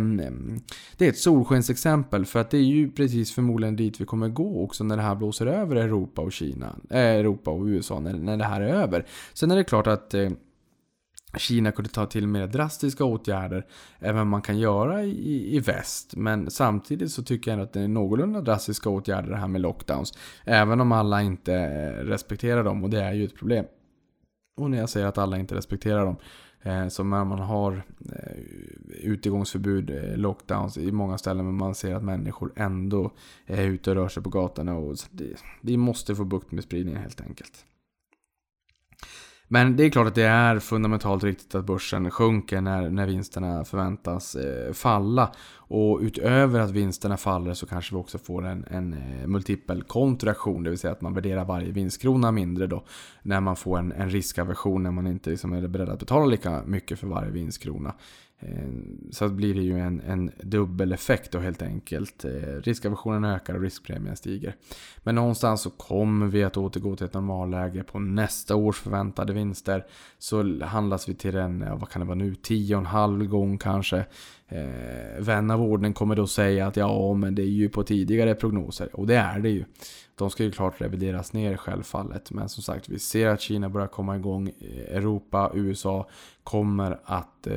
[0.98, 4.64] det är ett solskensexempel för att det är ju precis förmodligen dit vi kommer gå
[4.64, 8.38] också när det här blåser över Europa och Kina, eh, Europa och USA när, när
[8.38, 9.06] det här är över.
[9.34, 10.30] Sen är det klart att eh,
[11.38, 13.66] Kina kunde ta till mer drastiska åtgärder
[14.00, 16.16] än vad man kan göra i, i väst.
[16.16, 19.62] Men samtidigt så tycker jag ändå att det är någorlunda drastiska åtgärder det här med
[19.62, 20.18] lockdowns.
[20.46, 23.66] Även om alla inte eh, respekterar dem och det är ju ett problem.
[24.58, 26.16] Och när jag säger att alla inte respekterar dem.
[26.62, 28.38] Eh, så när man har eh,
[29.02, 33.12] utegångsförbud, eh, lockdowns i många ställen men man ser att människor ändå
[33.46, 34.76] är ute och rör sig på gatorna.
[34.76, 37.66] Och det, vi måste få bukt med spridningen helt enkelt.
[39.54, 43.66] Men det är klart att det är fundamentalt riktigt att börsen sjunker när, när vinsterna
[43.66, 45.32] förväntas eh, falla.
[45.54, 50.64] Och utöver att vinsterna faller så kanske vi också får en, en eh, multipel kontraktion.
[50.64, 52.84] Det vill säga att man värderar varje vinstkrona mindre då.
[53.22, 56.64] När man får en, en riskaversion när man inte liksom är beredd att betala lika
[56.66, 57.94] mycket för varje vinstkrona.
[58.42, 58.68] Eh,
[59.12, 62.26] så blir det ju en, en dubbel effekt då helt enkelt.
[62.26, 62.32] Eh,
[62.64, 64.56] Riskaversionen ökar och riskpremien stiger.
[64.98, 69.86] Men någonstans så kommer vi att återgå till ett normalläge på nästa års förväntade vinster.
[70.20, 74.06] Så handlas vi till en, vad kan det vara nu, 10,5 gång kanske.
[74.48, 78.36] Eh, vän av ordning kommer då säga att ja, men det är ju på tidigare
[78.36, 78.96] prognoser.
[78.96, 79.66] Och det är det ju.
[80.22, 82.32] De ska ju klart revideras ner självfallet.
[82.32, 84.52] Men som sagt, vi ser att Kina börjar komma igång.
[84.88, 86.10] Europa, USA
[86.44, 87.56] kommer att eh,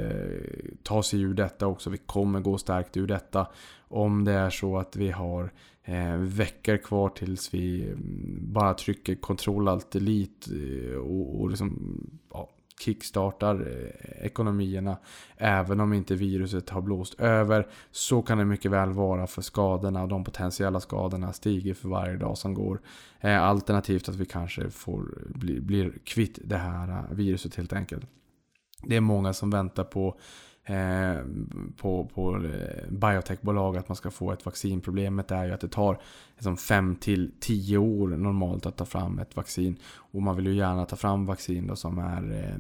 [0.82, 1.90] ta sig ur detta också.
[1.90, 3.46] Vi kommer gå starkt ur detta.
[3.88, 5.52] Om det är så att vi har
[5.84, 12.00] eh, veckor kvar tills vi mm, bara trycker kontroll alt delete eh, och, och liksom,
[12.32, 12.48] ja,
[12.80, 14.96] kickstartar eh, ekonomierna.
[15.36, 20.02] Även om inte viruset har blåst över så kan det mycket väl vara för skadorna
[20.02, 22.80] och de potentiella skadorna stiger för varje dag som går.
[23.20, 28.06] Eh, alternativt att vi kanske får, blir, blir kvitt det här eh, viruset helt enkelt.
[28.82, 30.18] Det är många som väntar på
[30.66, 31.16] Eh,
[31.76, 34.80] på, på eh, biotechbolag att man ska få ett vaccin.
[34.80, 39.18] Problemet är ju att det tar 5 liksom till 10 år normalt att ta fram
[39.18, 39.76] ett vaccin.
[39.96, 42.54] Och man vill ju gärna ta fram vaccin då som är eh,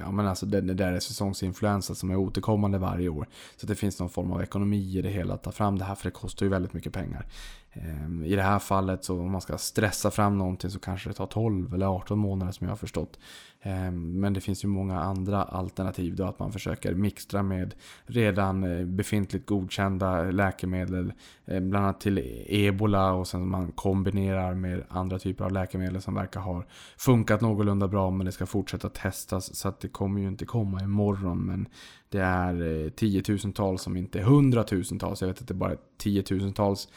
[0.00, 3.26] ja, men alltså det, det där är säsongsinfluensa som är återkommande varje år.
[3.56, 5.94] Så det finns någon form av ekonomi i det hela att ta fram det här
[5.94, 7.26] för det kostar ju väldigt mycket pengar.
[7.72, 11.14] Eh, I det här fallet så om man ska stressa fram någonting så kanske det
[11.14, 13.18] tar 12 eller 18 månader som jag har förstått.
[13.62, 17.74] Ehm, men det finns ju många andra alternativ då att man försöker mixtra med
[18.06, 21.12] redan eh, befintligt godkända läkemedel.
[21.44, 26.14] Eh, bland annat till ebola och sen man kombinerar med andra typer av läkemedel som
[26.14, 26.64] verkar ha
[26.96, 29.54] funkat någorlunda bra men det ska fortsätta testas.
[29.54, 31.68] Så att det kommer ju inte komma imorgon men
[32.08, 35.20] det är eh, tiotusentals som inte hundratusentals.
[35.20, 36.88] Jag vet att det är bara tiotusentals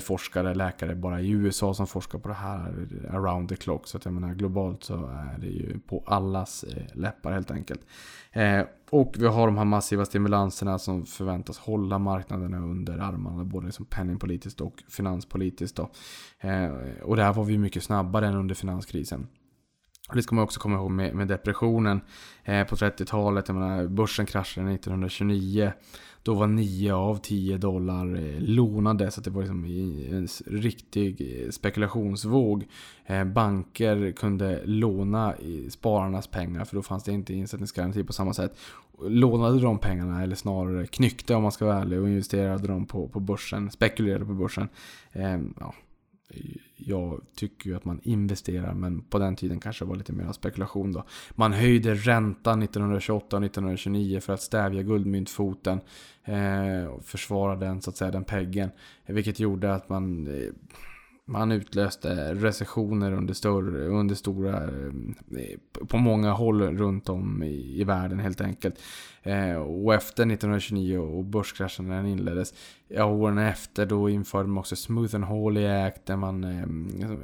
[0.00, 3.86] forskare, läkare bara i USA som forskar på det här around the clock.
[3.86, 7.80] Så att jag menar globalt så är det ju på allas eh, läppar helt enkelt.
[8.32, 13.44] Eh, och vi har de här massiva stimulanserna som förväntas hålla marknaderna under armarna.
[13.44, 15.76] Både liksom penningpolitiskt och finanspolitiskt.
[15.76, 15.90] Då.
[16.40, 16.70] Eh,
[17.02, 19.26] och där var vi mycket snabbare än under finanskrisen.
[20.12, 22.00] Det ska man också komma ihåg med, med depressionen
[22.44, 23.48] eh, på 30-talet.
[23.48, 25.72] Jag menar, börsen kraschade 1929.
[26.28, 31.50] Då var 9 av 10 dollar eh, lånade så det var liksom en riktig eh,
[31.50, 32.64] spekulationsvåg.
[33.06, 35.34] Eh, banker kunde låna
[35.68, 38.58] spararnas pengar för då fanns det inte insättningsgaranti på samma sätt.
[39.00, 43.08] lånade de pengarna, eller snarare knyckte om man ska vara ärlig, och investerade dem på,
[43.08, 44.68] på börsen, spekulerade på börsen.
[45.12, 45.74] Ehm, ja,
[46.76, 50.32] jag tycker ju att man investerar, men på den tiden kanske det var lite mer
[50.32, 51.04] spekulation då.
[51.30, 55.80] Man höjde räntan 1928 och 1929 för att stävja guldmyntfoten.
[56.24, 58.70] Eh, och försvara den, så att säga, den peggen.
[59.06, 60.52] Vilket gjorde att man eh,
[61.28, 67.84] man utlöste recessioner under, större, under stora, eh, på många håll runt om i, i
[67.84, 68.80] världen helt enkelt.
[69.22, 72.54] Eh, och efter 1929 och börskraschen när den inleddes,
[72.88, 76.66] ja, åren efter då införde man också Smooth and Holy Act där man, eh,
[76.96, 77.22] liksom,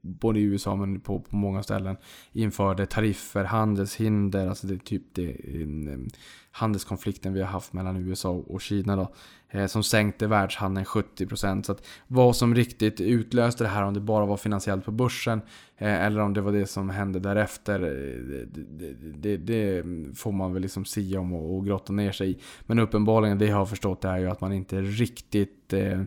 [0.00, 1.96] både i USA men på, på många ställen,
[2.32, 5.98] införde tariffer, handelshinder, alltså det är typ det, eh,
[6.50, 9.14] handelskonflikten vi har haft mellan USA och Kina då.
[9.54, 11.62] Eh, som sänkte världshandeln 70%.
[11.62, 15.40] Så att vad som riktigt utlöste det här, om det bara var finansiellt på börsen
[15.76, 19.84] eh, eller om det var det som hände därefter, eh, det, det, det
[20.16, 22.38] får man väl liksom sia om och, och grotta ner sig i.
[22.66, 26.00] Men uppenbarligen, det jag har förstått är ju att man inte riktigt eh,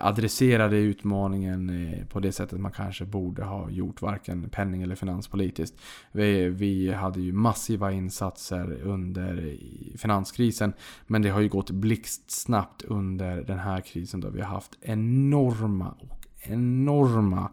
[0.00, 5.80] adresserade utmaningen eh, på det sättet man kanske borde ha gjort, varken penning eller finanspolitiskt.
[6.12, 9.56] Vi, vi hade ju massiva insatser under
[9.96, 10.72] finanskrisen,
[11.06, 15.94] men det har ju gått blixtsnabbt under den här krisen då vi har haft enorma
[16.00, 17.50] och enorma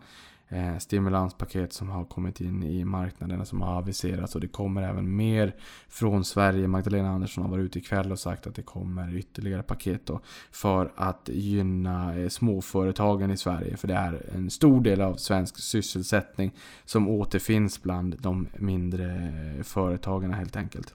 [0.50, 5.16] eh, stimulanspaket som har kommit in i marknaden som har aviserats och det kommer även
[5.16, 5.56] mer
[5.90, 6.68] från Sverige.
[6.68, 10.20] Magdalena Andersson har varit ute ikväll och sagt att det kommer ytterligare paket då
[10.52, 13.78] för att gynna eh, småföretagen i Sverige.
[13.78, 16.52] För det är en stor del av svensk sysselsättning
[16.86, 19.16] som återfinns bland de mindre
[19.58, 20.94] eh, företagarna helt enkelt.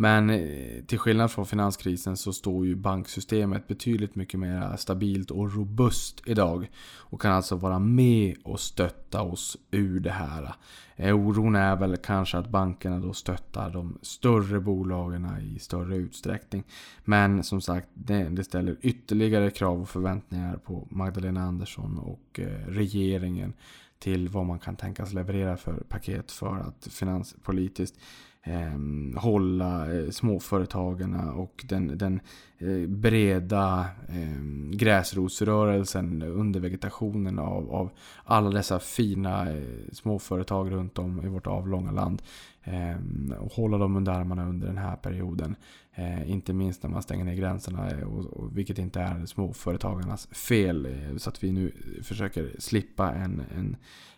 [0.00, 5.54] Men eh, till skillnad från finanskrisen så står ju banksystemet betydligt mycket mer stabilt och
[5.54, 6.70] robust idag.
[6.96, 10.54] Och kan alltså vara med och stötta oss ur det här.
[10.96, 16.64] Eh, oron är väl kanske att bankerna då stöttar de större bolagen i större utsträckning.
[17.04, 23.52] Men som sagt, det, ställer ytterligare krav och förväntningar på Magdalena Andersson och eh, regeringen
[23.98, 27.98] till vad man kan tänkas leverera för paket för att finanspolitiskt
[28.42, 32.20] eh, hålla eh, småföretagarna och den, den
[32.58, 37.90] eh, breda eh, gräsrotsrörelsen under vegetationen av, av
[38.24, 39.62] alla dessa fina eh,
[39.92, 42.22] småföretag runt om i vårt avlånga land.
[42.62, 45.56] Eh, och hålla dem under armarna under den här perioden.
[45.94, 50.26] Eh, inte minst när man stänger ner gränserna, eh, och, och, vilket inte är småföretagarnas
[50.26, 50.86] fel.
[50.86, 51.72] Eh, så att vi nu
[52.02, 53.76] försöker slippa en, en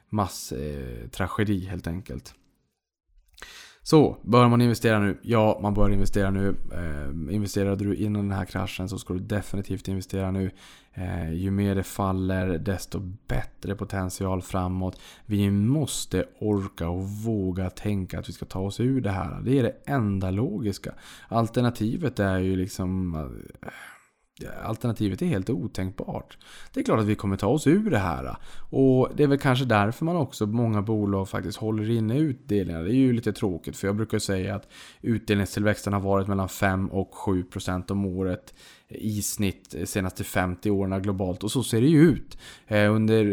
[0.08, 2.34] masstragedi eh, helt enkelt.
[3.85, 5.18] Så, bör man investera nu?
[5.22, 6.57] Ja, man bör investera nu.
[6.72, 10.51] Eh, investerade du innan den här kraschen så ska du definitivt investera nu.
[10.95, 15.01] Eh, ju mer det faller, desto bättre potential framåt.
[15.26, 19.41] Vi måste orka och våga tänka att vi ska ta oss ur det här.
[19.45, 20.95] Det är det enda logiska.
[21.28, 23.14] Alternativet är ju liksom...
[23.62, 23.68] Eh,
[24.64, 26.38] alternativet är helt otänkbart.
[26.72, 28.36] Det är klart att vi kommer ta oss ur det här.
[28.70, 32.82] Och det är väl kanske därför man också, många bolag faktiskt håller inne utdelningar.
[32.82, 34.68] Det är ju lite tråkigt för jag brukar säga att
[35.01, 38.55] utdelningstillväxten har varit mellan 5 och 7% om året
[38.95, 41.45] i snitt senaste 50 åren globalt.
[41.45, 42.38] Och så ser det ju ut.
[42.66, 43.24] Eh, under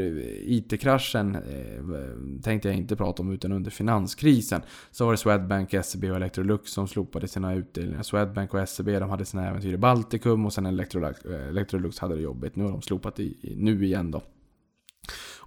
[0.46, 4.62] IT-kraschen eh, tänkte jag inte prata om utan under finanskrisen.
[4.92, 8.04] Så var det Swedbank, SEB och Electrolux som slopade sina utdelningar.
[8.04, 12.16] Swedbank och SEB de hade sina äventyr i Baltikum och sen Electrolux, eh, Electrolux hade
[12.16, 12.56] det jobbigt.
[12.56, 14.22] Nu har de slopat det nu igen då.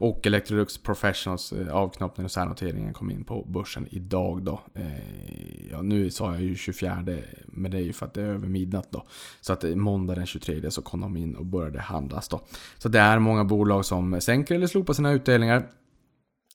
[0.02, 4.60] Och Electrolux Professionals eh, avknoppning och särnoteringen kom in på börsen idag då.
[4.74, 7.04] Eh, ja, nu sa jag ju 24
[7.46, 9.06] men det är ju för att det är över midnatt då.
[9.40, 12.40] Så att eh, måndag den 23 så kom de in och började handlas då.
[12.78, 15.66] Så det är många bolag som sänker eller slopar sina utdelningar.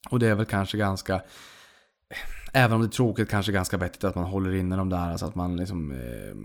[0.09, 1.21] Och det är väl kanske ganska
[2.53, 5.11] Även om det är tråkigt kanske ganska vettigt att man håller inne de där.
[5.11, 5.91] Alltså att man liksom...
[5.91, 6.35] Eh,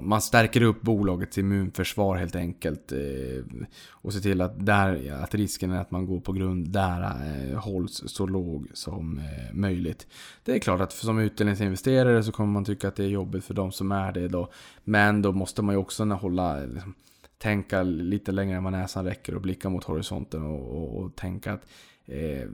[0.00, 2.92] man stärker upp bolagets immunförsvar helt enkelt.
[2.92, 7.02] Eh, och ser till att, där, att risken är att man går på grund där
[7.50, 10.06] eh, hålls så låg som eh, möjligt.
[10.44, 13.54] Det är klart att som utdelningsinvesterare så kommer man tycka att det är jobbigt för
[13.54, 14.50] de som är det då.
[14.84, 16.60] Men då måste man ju också hålla...
[16.60, 16.94] Liksom,
[17.38, 21.52] tänka lite längre än vad näsan räcker och blicka mot horisonten och, och, och tänka
[21.52, 21.66] att
[22.06, 22.48] Eh,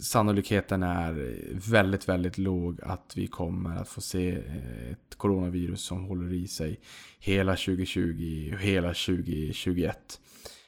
[0.00, 1.36] sannolikheten är
[1.70, 6.48] väldigt, väldigt låg att vi kommer att få se eh, ett coronavirus som håller i
[6.48, 6.80] sig
[7.18, 10.20] hela 2020 och hela 2021.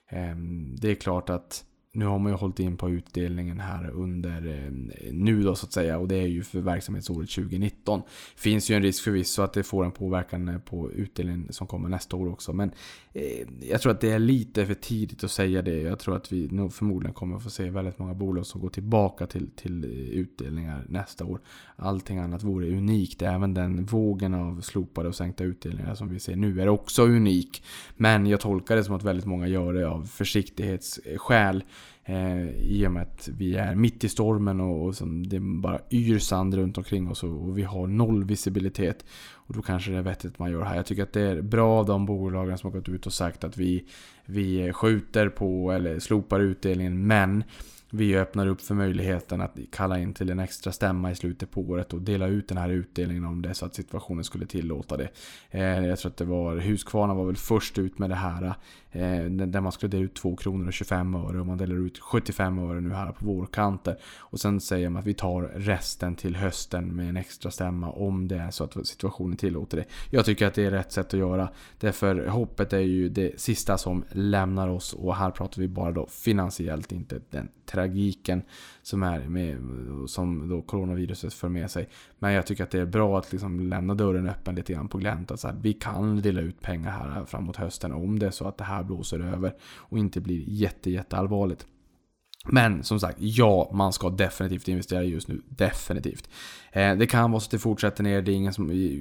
[0.09, 0.37] Eh,
[0.81, 5.12] det är klart att nu har man ju hållit in på utdelningen här under eh,
[5.12, 8.03] nu då så att säga och det är ju för verksamhetsåret 2019.
[8.36, 11.88] Finns ju en risk förvisso att det får en påverkan eh, på utdelningen som kommer
[11.88, 12.53] nästa år också.
[12.53, 12.70] Men
[13.12, 15.80] eh, jag tror att det är lite för tidigt att säga det.
[15.80, 19.26] Jag tror att vi nog förmodligen kommer få se väldigt många bolag som går tillbaka
[19.26, 21.41] till, till utdelningar nästa år.
[21.76, 23.22] Allting annat vore unikt.
[23.22, 27.64] Även den vågen av slopade och sänkta utdelningar som vi ser nu är också unik.
[27.97, 31.64] Men jag tolkar det som att väldigt många gör det av försiktighetsskäl.
[32.11, 35.81] Eh, I och med att vi är mitt i stormen och, och som det bara
[35.91, 39.05] yr sand runt omkring oss och, och, vi har noll visibilitet.
[39.33, 40.77] Och då kanske det är vettigt att man gör det här.
[40.77, 43.45] Jag tycker att det är bra av de bolagen som har gått ut och sagt
[43.45, 43.85] att vi,
[44.25, 47.45] vi skjuter på eller slopar utdelningen men
[47.93, 51.61] vi öppnar upp för möjligheten att kalla in till en extra stämma i slutet på
[51.61, 54.97] året och dela ut den här utdelningen om det är så att situationen skulle tillåta
[54.97, 55.09] det.
[55.51, 58.55] Eh, jag tror att det var Husqvarna var väl först ut med det här.
[58.93, 61.99] Eh, där man skulle dela ut 2 kronor och 25 öre och man delar ut
[61.99, 63.97] 75 öre nu här på vårkanten.
[64.18, 68.28] Och sen säger man att vi tar resten till hösten med en extra stämma om
[68.28, 69.84] det är så att situationen tillåter det.
[70.11, 71.49] Jag tycker att det är rätt sätt att göra.
[71.78, 76.07] Därför hoppet är ju det sista som lämnar oss och här pratar vi bara då
[76.07, 78.43] finansiellt, inte den tragiken
[78.83, 79.59] som är med,
[80.07, 81.89] som då coronaviruset för med sig.
[82.18, 84.99] Men jag tycker att det är bra att liksom lämna dörren öppen lite grann på
[84.99, 85.31] glänt.
[85.31, 88.49] Att så här, vi kan dela ut pengar här framåt hösten om det är så
[88.49, 91.66] att det här blåser över och inte blir jätte, jätte allvarligt.
[92.45, 95.43] Men som sagt, ja, man ska definitivt investera just nu.
[95.49, 96.28] Definitivt.
[96.73, 98.23] Eh, det kan vara så att det fortsätter ner.
[98.23, 98.97] Det är ingen som...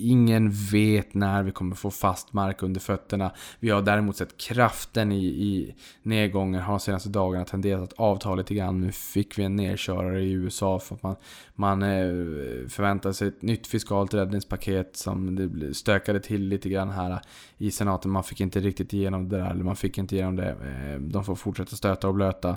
[0.00, 3.32] Ingen vet när vi kommer få fast mark under fötterna.
[3.60, 8.34] Vi har däremot sett kraften i, i nedgången har de senaste dagarna tenderat att avta
[8.34, 8.80] lite grann.
[8.80, 11.16] Nu fick vi en nedkörare i USA för att man,
[11.54, 17.20] man eh, förväntar sig ett nytt fiskalt räddningspaket som det stökade till lite grann här
[17.58, 18.10] i senaten.
[18.10, 20.50] Man fick inte riktigt igenom det där, eller man fick inte igenom det.
[20.50, 22.56] Eh, de får fortsätta stöta och blöta.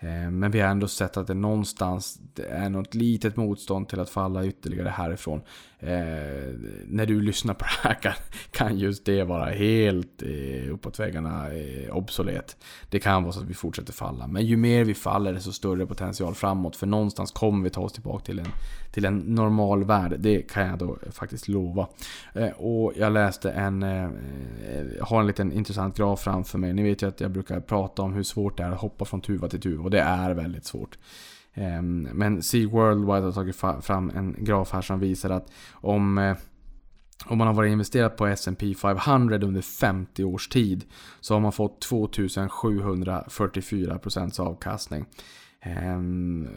[0.00, 2.20] Eh, men vi har ändå sett att det någonstans
[2.50, 5.40] är något litet motstånd till att falla ytterligare härifrån.
[5.80, 6.54] Eh,
[6.86, 8.12] när du lyssnar på det här kan,
[8.50, 12.56] kan just det vara helt eh, uppåt väggarna eh, obsolet.
[12.90, 14.26] Det kan vara så att vi fortsätter falla.
[14.26, 16.76] Men ju mer vi faller desto större potential framåt.
[16.76, 18.48] För någonstans kommer vi ta oss tillbaka till en,
[18.92, 20.14] till en normal värld.
[20.18, 21.86] Det kan jag då faktiskt lova.
[22.32, 24.10] Eh, och jag läste en, eh,
[25.00, 26.72] har en liten intressant graf framför mig.
[26.72, 29.20] Ni vet ju att jag brukar prata om hur svårt det är att hoppa från
[29.20, 29.87] tuva till tuva.
[29.88, 30.98] Och det är väldigt svårt.
[31.54, 36.36] Ehm, men Sea Worldwide har tagit fram en graf här som visar att om eh,
[37.26, 40.84] om man har varit investerat på S&P 500 under 50 års tid
[41.20, 45.06] så har man fått 2744% avkastning.
[45.60, 46.48] Ehm,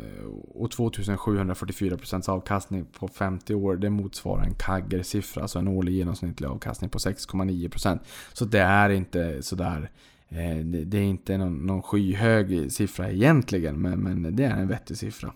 [0.53, 5.41] och 2744% avkastning på 50 år det motsvarar en CAGR-siffra.
[5.41, 7.99] alltså en årlig genomsnittlig avkastning på 6,9%.
[8.34, 9.97] Så det är inte sådär Eh,
[10.32, 14.97] Eh, det är inte någon, någon skyhög siffra egentligen, men, men det är en vettig
[14.97, 15.34] siffra.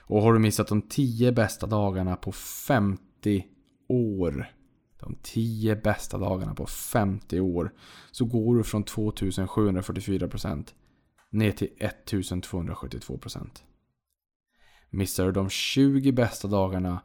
[0.00, 3.46] Och har du missat de 10 bästa dagarna på 50
[3.88, 4.52] år,
[5.00, 7.72] de 10 bästa dagarna på 50 år,
[8.10, 10.66] så går du från 2744%
[11.30, 13.48] ner till 1272%.
[14.90, 17.00] Missar du de 20 bästa dagarna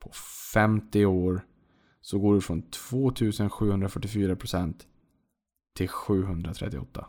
[0.00, 0.10] på
[0.52, 1.46] 50 år
[2.00, 4.74] så går du från 2744%
[5.74, 7.06] till 738.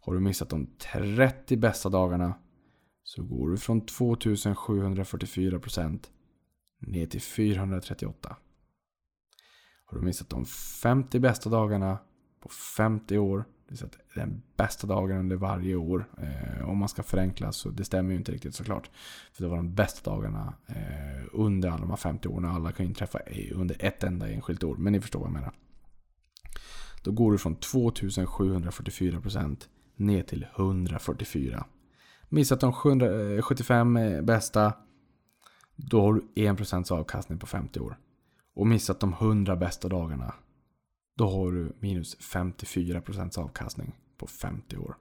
[0.00, 2.34] Har du missat de 30 bästa dagarna
[3.02, 5.98] så går du från 2744%
[6.78, 8.36] ner till 438.
[9.84, 10.44] Har du missat de
[10.82, 11.98] 50 bästa dagarna
[12.40, 16.08] på 50 år, det vill säga den bästa dagen under varje år.
[16.18, 18.90] Eh, om man ska förenkla så det stämmer ju inte riktigt såklart.
[19.32, 22.44] För det var de bästa dagarna eh, under alla de här 50 åren.
[22.44, 23.18] Alla kan inträffa
[23.52, 24.76] under ett enda enskilt år.
[24.76, 25.52] Men ni förstår vad jag menar.
[27.02, 31.66] Då går du från 2744% ner till 144.
[32.28, 32.72] Missat de
[33.42, 34.72] 75 bästa,
[35.76, 37.98] då har du 1% avkastning på 50 år.
[38.54, 40.34] Och missat de 100 bästa dagarna,
[41.16, 44.96] då har du minus 54% avkastning på 50 år.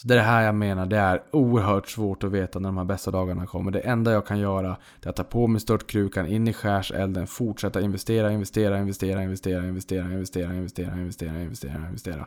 [0.00, 2.76] Så det är det här jag menar, det är oerhört svårt att veta när de
[2.76, 3.70] här bästa dagarna kommer.
[3.70, 7.80] Det enda jag kan göra är att ta på mig störtkrukan in i skärselden, fortsätta
[7.80, 12.26] investera, investera, investera, investera, investera, investera, investera, investera, investera, investera.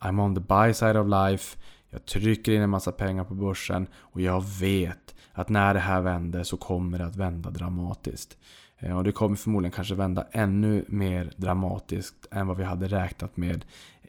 [0.00, 1.58] I'm on the buy side of life.
[1.90, 6.00] Jag trycker in en massa pengar på börsen och jag vet att när det här
[6.00, 8.36] vänder så kommer det att vända dramatiskt.
[8.78, 13.36] Eh, och det kommer förmodligen kanske vända ännu mer dramatiskt än vad vi hade räknat
[13.36, 13.64] med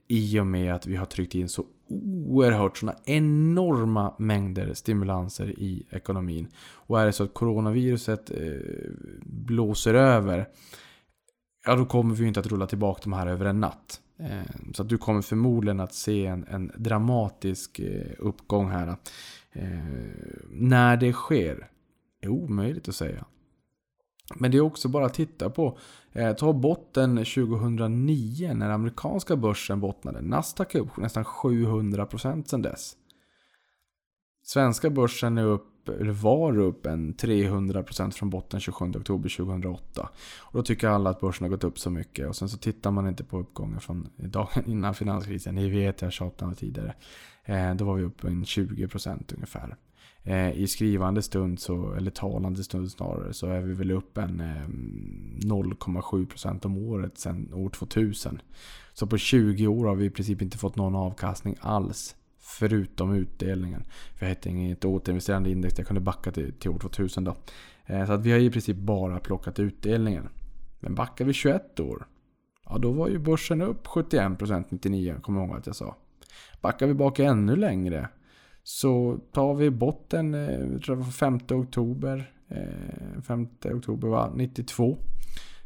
[0.07, 5.85] i och med att vi har tryckt in så oerhört sådana enorma mängder stimulanser i
[5.89, 6.47] ekonomin.
[6.71, 8.37] Och är det så att coronaviruset eh,
[9.25, 10.47] blåser över,
[11.65, 14.01] ja då kommer vi inte att rulla tillbaka de här över en natt.
[14.19, 18.95] Eh, så att du kommer förmodligen att se en, en dramatisk eh, uppgång här.
[20.49, 21.69] När det sker
[22.21, 23.25] är omöjligt att säga.
[24.35, 25.77] Men det är också bara att titta på.
[26.11, 30.21] Eh, ta botten 2009 när amerikanska börsen bottnade.
[30.21, 32.95] Nasdaq är upp nästan 700% sedan dess.
[34.45, 40.09] Svenska börsen är upp, eller var upp en 300% från botten 27 oktober 2008.
[40.39, 42.27] Och då tycker alla att börsen har gått upp så mycket.
[42.27, 45.55] Och sen så tittar man inte på uppgången från dagen innan finanskrisen.
[45.55, 46.93] Ni vet, jag tjatat om tidigare.
[47.45, 49.75] Eh, då var vi uppe en 20% ungefär.
[50.25, 54.39] Eh, I skrivande stund, så, eller talande stund snarare, så är vi väl upp en
[54.39, 54.67] eh,
[55.47, 58.41] 0,7% om året sedan år 2000.
[58.93, 62.15] Så på 20 år har vi i princip inte fått någon avkastning alls.
[62.39, 63.83] Förutom utdelningen.
[64.15, 65.77] För jag hette inget återinvesterande index.
[65.77, 67.35] Jag kunde backa till, till år 2000 då.
[67.85, 70.29] Eh, så att vi har i princip bara plockat utdelningen.
[70.79, 72.07] Men backar vi 21 år.
[72.65, 75.15] Ja då var ju börsen upp 71% 99.
[75.21, 75.95] Kommer jag ihåg att jag sa.
[76.61, 78.09] Backar vi bak ännu längre.
[78.63, 82.33] Så tar vi botten eh, 5 oktober.
[82.47, 84.31] Eh, 5 oktober va?
[84.35, 84.97] 92.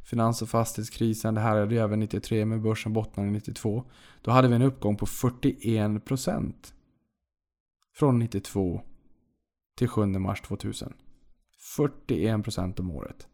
[0.04, 1.34] Finans och fastighetskrisen.
[1.34, 3.84] Det här är det även 93 med börsen bottnade 92.
[4.22, 6.54] Då hade vi en uppgång på 41%.
[7.95, 8.82] Från 92
[9.78, 10.93] till 7 mars 2000.
[11.78, 13.28] 41% om året.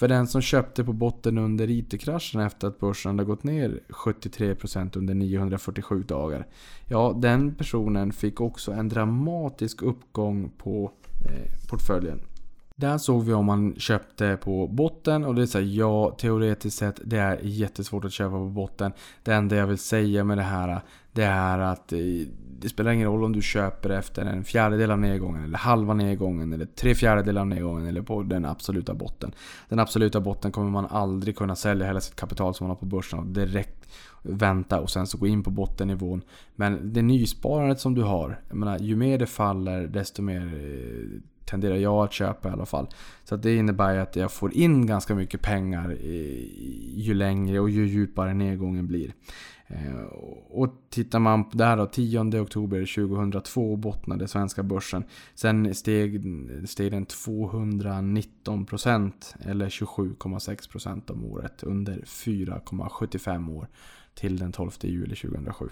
[0.00, 4.98] För den som köpte på botten under IT-kraschen efter att börsen hade gått ner 73%
[4.98, 6.46] under 947 dagar.
[6.88, 10.92] Ja, den personen fick också en dramatisk uppgång på
[11.26, 12.20] eh, portföljen.
[12.80, 16.78] Där såg vi om man köpte på botten och det är så här, ja teoretiskt
[16.78, 18.92] sett det är jättesvårt att köpa på botten.
[19.22, 20.80] Det enda jag vill säga med det här
[21.12, 21.98] det är att eh,
[22.60, 26.52] det spelar ingen roll om du köper efter en fjärdedel av nedgången eller halva nedgången
[26.52, 29.32] eller tre fjärdedelar av nedgången eller på den absoluta botten.
[29.68, 32.86] Den absoluta botten kommer man aldrig kunna sälja hela sitt kapital som man har på
[32.86, 33.88] börsen och direkt
[34.22, 36.22] vänta och sen så gå in på bottennivån.
[36.56, 41.20] Men det nysparandet som du har, jag menar, ju mer det faller desto mer eh,
[41.50, 42.88] tenderar jag att köpa i alla fall.
[43.24, 45.96] Så det innebär ju att jag får in ganska mycket pengar
[46.94, 49.14] ju längre och ju djupare nedgången blir.
[49.66, 50.00] Eh,
[50.50, 55.04] och tittar man på det här då, 10 oktober 2002 bottnade svenska börsen.
[55.34, 56.22] Sen steg,
[56.68, 63.68] steg den 219% eller 27,6% om året under 4,75 år
[64.14, 65.68] till den 12 juli 2007.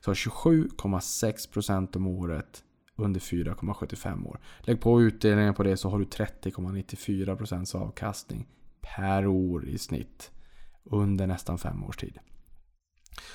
[0.00, 2.64] Så 27,6% om året
[3.00, 4.40] under 4,75 år.
[4.60, 8.46] Lägg på utdelningen på det så har du 30,94% avkastning
[8.80, 10.30] per år i snitt
[10.84, 12.18] under nästan fem års tid.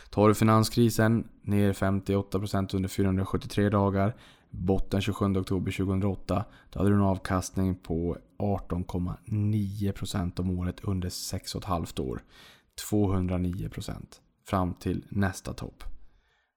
[0.09, 4.15] Tar du finanskrisen ner 58% under 473 dagar.
[4.49, 6.45] Botten 27 oktober 2008.
[6.69, 12.21] Då hade du en avkastning på 18,9% om året under 6,5 år.
[12.91, 14.05] 209%
[14.47, 15.94] fram till nästa topp.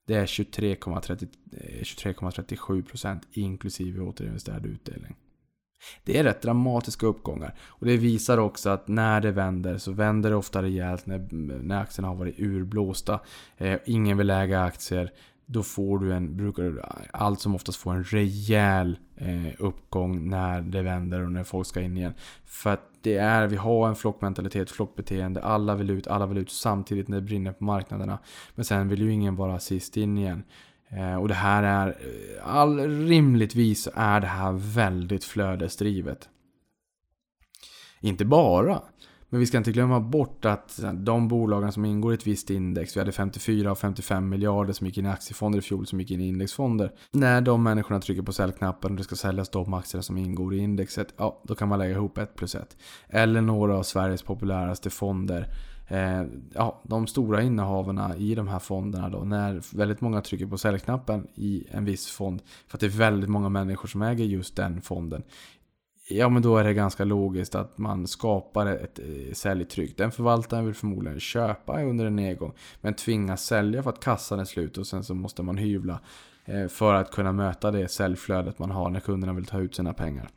[0.09, 5.17] Det är 23,37% eh, inklusive återinvesterad utdelning.
[6.05, 7.55] Det är rätt dramatiska uppgångar.
[7.61, 11.29] Och det visar också att när det vänder så vänder det ofta rejält när,
[11.63, 13.21] när aktierna har varit urblåsta.
[13.57, 15.13] Eh, ingen vill äga aktier.
[15.51, 16.83] Då får du en, brukar du
[17.13, 21.81] allt som oftast få en rejäl eh, uppgång när det vänder och när folk ska
[21.81, 22.15] in igen.
[22.45, 25.43] För att det är, vi har en flockmentalitet, flockbeteende.
[25.43, 28.19] Alla vill ut, alla vill ut samtidigt när det brinner på marknaderna.
[28.55, 30.43] Men sen vill ju ingen vara sist in igen.
[30.89, 36.29] Eh, och det här är, eh, all, rimligtvis är det här väldigt flödesdrivet.
[38.01, 38.83] Inte bara.
[39.31, 42.97] Men vi ska inte glömma bort att de bolagen som ingår i ett visst index,
[42.97, 46.11] vi hade 54 och 55 miljarder som gick in i aktiefonder i fjol som gick
[46.11, 46.93] in i indexfonder.
[47.13, 50.59] När de människorna trycker på säljknappen och det ska säljas de aktierna som ingår i
[50.59, 52.77] indexet, ja då kan man lägga ihop ett plus ett.
[53.09, 55.49] Eller några av Sveriges populäraste fonder
[55.89, 56.23] eh,
[56.55, 61.27] ja, de stora innehavarna i de här fonderna då, när väldigt många trycker på säljknappen
[61.35, 64.81] i en viss fond, för att det är väldigt många människor som äger just den
[64.81, 65.23] fonden.
[66.11, 69.97] Ja men då är det ganska logiskt att man skapar ett eh, säljtryck.
[69.97, 72.53] Den förvaltaren vill förmodligen köpa under en nedgång.
[72.81, 76.01] Men tvingas sälja för att kassan är slut och sen så måste man hyvla.
[76.45, 79.93] Eh, för att kunna möta det säljflödet man har när kunderna vill ta ut sina
[79.93, 80.29] pengar.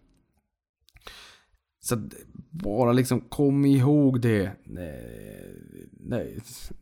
[1.82, 2.10] Så
[2.50, 4.44] bara liksom kom ihåg det.
[4.44, 4.52] Eh,
[5.92, 6.40] nej,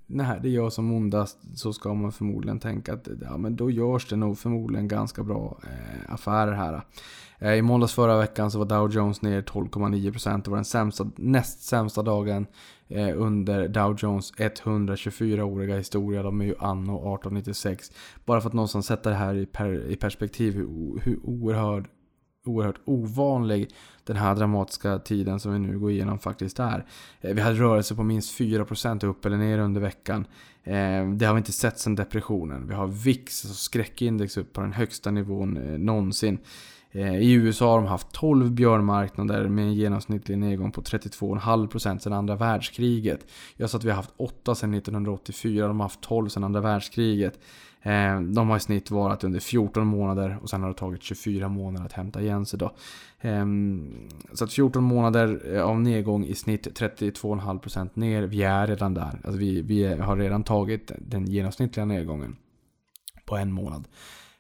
[0.08, 4.08] när det gör som ondast så ska man förmodligen tänka att ja, men då görs
[4.08, 6.82] det nog förmodligen ganska bra eh, affärer här.
[7.40, 10.44] Eh, I måndags förra veckan så var Dow Jones ner 12,9%.
[10.44, 12.48] Det var den sämsta, näst sämsta dagen
[12.88, 16.24] eh, under Dow Jones 124-åriga historia.
[16.24, 17.92] De är ju anno 1896.
[18.26, 21.88] Bara för att någonstans sätta det här i, per, i perspektiv hur, hur oerhörd
[22.50, 23.70] oerhört ovanlig
[24.10, 26.86] den här dramatiska tiden som vi nu går igenom faktiskt är.
[27.22, 30.28] Eh, vi hade rörelse på minst 4% upp eller ner under veckan.
[30.64, 32.68] Eh, det har vi inte sett sedan depressionen.
[32.68, 36.38] Vi har VIX, alltså skräckindex, upp på den högsta nivån eh, någonsin.
[36.92, 42.36] I USA har de haft 12 björnmarknader med en genomsnittlig nedgång på 32,5% sedan andra
[42.36, 43.26] världskriget.
[43.56, 46.62] Jag sa att vi har haft 8 sedan 1984, de har haft 12 sedan andra
[46.62, 47.40] världskriget.
[47.82, 51.50] Eh, de har i snitt varit under 14 månader och sen har det tagit 24
[51.50, 52.72] månader att hämta igen sig då.
[53.22, 58.24] Ehm, så att 14 månader eh, av nedgång i snitt 32,5% ner.
[58.24, 59.22] Vi är redan där.
[59.24, 62.36] Alltså vi, vi har redan tagit den genomsnittliga nedgången
[63.26, 63.88] på en månad.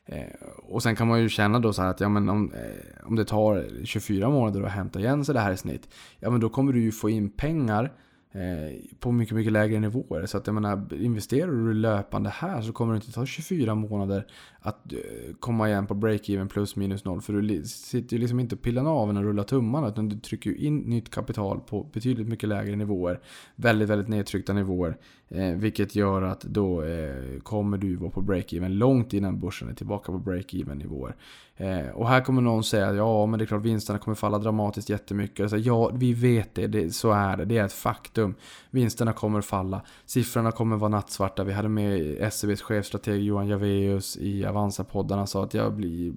[0.06, 0.24] Eh,
[0.64, 3.16] och sen kan man ju känna då så här att ja, men om, eh, om
[3.16, 5.90] det tar 24 månader att hämta igen sig det här i snitt.
[6.20, 9.80] Ja men då kommer du ju få in pengar Eh, Eh, på mycket, mycket lägre
[9.80, 10.26] nivåer.
[10.26, 14.26] Så att jag menar, investerar du löpande här så kommer det inte ta 24 månader
[14.62, 15.00] att eh,
[15.40, 17.22] komma igen på break-even plus minus noll.
[17.22, 20.50] För du sitter ju liksom inte och pillar av och rullar tummarna utan du trycker
[20.50, 23.20] ju in nytt kapital på betydligt mycket lägre nivåer.
[23.56, 24.98] Väldigt, väldigt nedtryckta nivåer.
[25.28, 29.74] Eh, vilket gör att då eh, kommer du vara på break-even långt innan börsen är
[29.74, 31.16] tillbaka på break-even nivåer.
[31.58, 34.90] Eh, och här kommer någon säga ja men det är klart vinsterna kommer falla dramatiskt
[34.90, 35.40] jättemycket.
[35.44, 38.36] Alltså, ja, vi vet det, det, så är det, det är ett faktum.
[38.70, 41.44] Vinsterna kommer falla, siffrorna kommer vara nattsvarta.
[41.44, 46.14] Vi hade med SEBs chefstrateg Johan Javeus i Avanza-poddarna sa att jag blir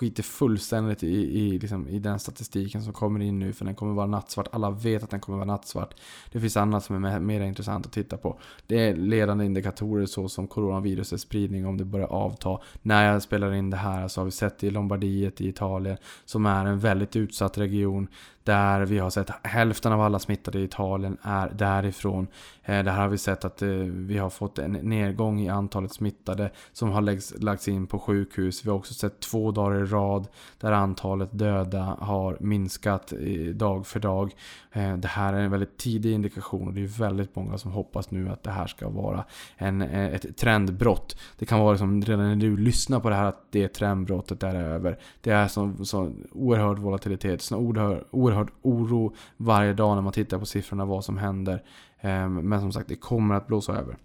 [0.00, 3.92] skiter fullständigt i, i, liksom, i den statistiken som kommer in nu för den kommer
[3.92, 4.48] vara nattsvart.
[4.52, 5.94] Alla vet att den kommer vara nattsvart.
[6.32, 8.38] Det finns annat som är mer intressant att titta på.
[8.66, 12.58] Det är ledande indikatorer såsom coronavirusets spridning om det börjar avta.
[12.82, 15.96] När jag spelar in det här så har vi sett det i Lombardiet i Italien
[16.24, 18.08] som är en väldigt utsatt region.
[18.44, 22.26] Där vi har sett hälften av alla smittade i Italien är därifrån.
[22.62, 26.50] Eh, där har vi sett att eh, vi har fått en nedgång i antalet smittade
[26.72, 28.64] som har lagts in på sjukhus.
[28.64, 30.28] Vi har också sett två dagar i rad
[30.60, 33.12] där antalet döda har minskat
[33.54, 34.34] dag för dag.
[34.72, 38.10] Eh, det här är en väldigt tidig indikation och det är väldigt många som hoppas
[38.10, 39.24] nu att det här ska vara
[39.56, 41.16] en, eh, ett trendbrott.
[41.38, 44.54] Det kan vara som redan när du lyssnar på det här att det trendbrottet är
[44.54, 44.98] över.
[45.20, 50.38] Det är så, så oerhörd volatilitet, så oerhörd, oerhörd oro varje dag när man tittar
[50.38, 51.62] på siffrorna vad som händer.
[52.00, 53.96] Eh, men som sagt, det kommer att blåsa över.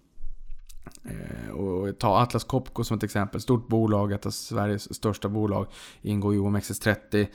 [1.03, 3.41] Eh, och ta Atlas Copco som ett exempel.
[3.41, 5.67] Stort bolag, ett av Sveriges största bolag.
[6.01, 7.27] Ingår i OMXS30.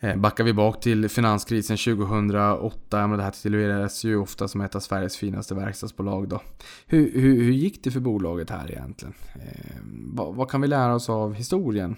[0.00, 4.74] Eh, backar vi bak till finanskrisen 2008, men det här tituleras ju ofta som ett
[4.74, 6.40] av Sveriges finaste verkstadsbolag då.
[6.86, 9.14] Hur, hur, hur gick det för bolaget här egentligen?
[9.34, 9.76] Eh,
[10.12, 11.96] vad, vad, kan vi lära oss av historien?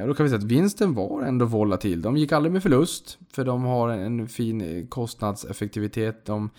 [0.00, 2.02] Och då kan vi säga att vinsten var ändå volatil.
[2.02, 6.24] De gick aldrig med förlust, för de har en fin kostnadseffektivitet.
[6.26, 6.50] De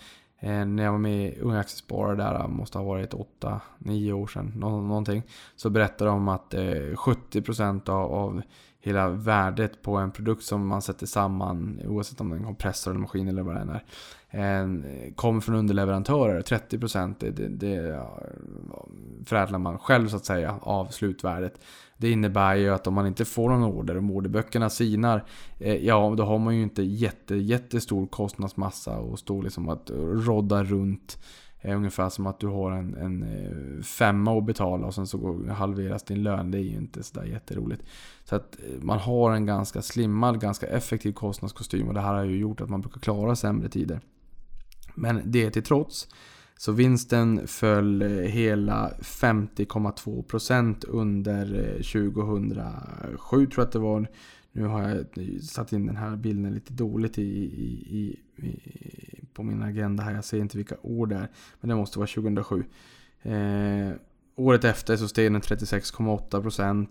[0.44, 3.14] Eh, när jag var med i Unga Aktiesparare där, måste ha varit
[3.78, 5.22] 8-9 år sedan, någonting.
[5.56, 8.42] Så berättade de att eh, 70% av, av
[8.80, 12.90] hela värdet på en produkt som man sätter samman, oavsett om det är en kompressor
[12.90, 16.42] eller maskin eller vad det än är, kommer från underleverantörer.
[16.42, 18.02] 30% det, det, det
[19.26, 21.60] förädlar man själv så att säga av slutvärdet.
[21.96, 25.24] Det innebär ju att om man inte får någon order, om orderböckerna sinar,
[25.58, 29.90] eh, ja då har man ju inte jätte, jättestor kostnadsmassa och står liksom att
[30.26, 31.18] rodda runt.
[31.64, 35.46] Eh, ungefär som att du har en, en eh, femma att betala och sen så
[35.50, 36.50] halveras din lön.
[36.50, 37.82] Det är ju inte sådär jätteroligt.
[38.24, 42.24] Så att eh, man har en ganska slimmad, ganska effektiv kostnadskostym och det här har
[42.24, 44.00] ju gjort att man brukar klara sämre tider.
[44.94, 46.08] Men det till trots
[46.64, 54.08] så vinsten föll eh, hela 50,2% under eh, 2007 tror jag att det var.
[54.52, 58.60] Nu har jag eh, satt in den här bilden lite dåligt i, i, i,
[59.32, 60.14] på min agenda här.
[60.14, 61.28] Jag ser inte vilka år det är.
[61.60, 62.64] Men det måste vara 2007.
[63.22, 63.90] Eh,
[64.36, 66.86] året efter så steg den 36,8%.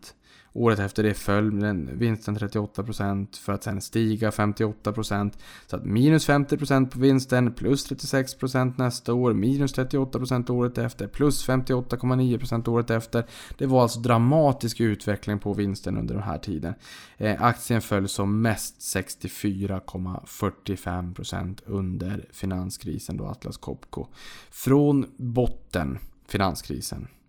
[0.56, 5.32] Året efter det föll den vinsten 38% för att sen stiga 58%.
[5.68, 11.48] Så att minus 50% på vinsten, plus 36% nästa år, minus 38% året efter, plus
[11.48, 13.26] 58,9% året efter.
[13.58, 16.74] Det var alltså dramatisk utveckling på vinsten under den här tiden.
[17.18, 24.08] Eh, aktien föll som mest 64,45% under finanskrisen då Atlas Copco.
[24.52, 27.08] Från botten, finanskrisen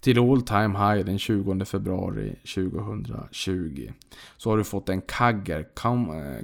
[0.00, 3.92] till all time high den 20 februari 2020.
[4.36, 5.64] Så har du fått en CAGR, eh,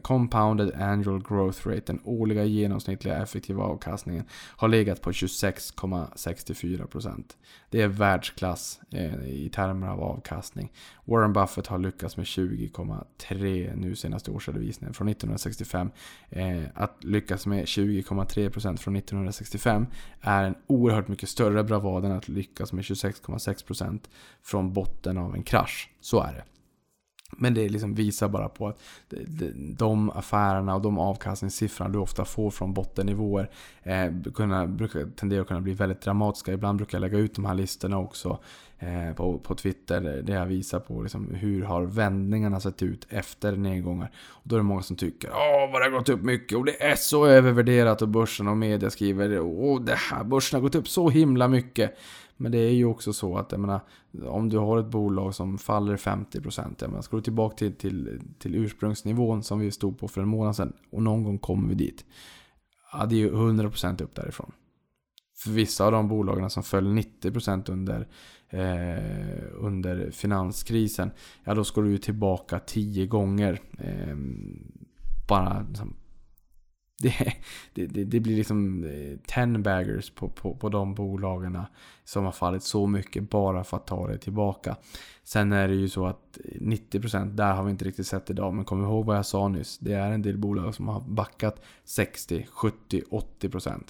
[0.02, 4.24] Compounded Annual Growth Rate, den årliga genomsnittliga effektiva avkastningen,
[4.56, 7.36] har legat på 26,64%.
[7.70, 10.72] Det är världsklass eh, i termer av avkastning.
[11.04, 15.90] Warren Buffett har lyckats med 20,3 nu senaste årsredovisningen från 1965.
[16.30, 19.86] Eh, att lyckas med 20,3% från 1965
[20.20, 23.45] är en oerhört mycket större bravad än att lyckas med 26,6%
[24.42, 25.90] från botten av en krasch.
[26.00, 26.44] Så är det.
[27.30, 28.80] Men det liksom visar bara på att
[29.78, 33.50] de affärerna och de avkastningssiffrorna du ofta får från bottennivåer
[33.82, 36.52] eh, kunna, brukar, tenderar att kunna bli väldigt dramatiska.
[36.52, 38.38] Ibland brukar jag lägga ut de här listorna också
[38.78, 43.56] eh, på, på Twitter där jag visar på liksom hur har vändningarna sett ut efter
[43.56, 44.10] nedgångar.
[44.28, 46.64] Och då är det många som tycker att vad det har gått upp mycket och
[46.64, 50.74] det är så övervärderat och börsen och media skriver åh det här börsen har gått
[50.74, 51.98] upp så himla mycket.
[52.36, 53.80] Men det är ju också så att jag menar,
[54.24, 58.20] om du har ett bolag som faller 50%, jag menar, ska du tillbaka till, till,
[58.38, 61.74] till ursprungsnivån som vi stod på för en månad sedan och någon gång kommer vi
[61.74, 62.04] dit.
[62.92, 64.52] Ja, det är ju 100% upp därifrån.
[65.36, 68.08] För vissa av de bolagen som föll 90% under,
[68.48, 71.10] eh, under finanskrisen,
[71.44, 73.60] ja då ska du ju tillbaka 10 gånger.
[73.78, 74.16] Eh,
[75.28, 75.94] bara liksom,
[76.98, 77.32] det,
[77.74, 81.58] det, det, blir liksom eh, ten baggers på, på, på de bolagen
[82.04, 84.76] som har fallit så mycket bara för att ta det tillbaka.
[85.24, 88.54] Sen är det ju så att 90% där har vi inte riktigt sett idag.
[88.54, 89.78] Men kom ihåg vad jag sa nyss.
[89.78, 93.82] Det är en del bolag som har backat 60, 70, 80%.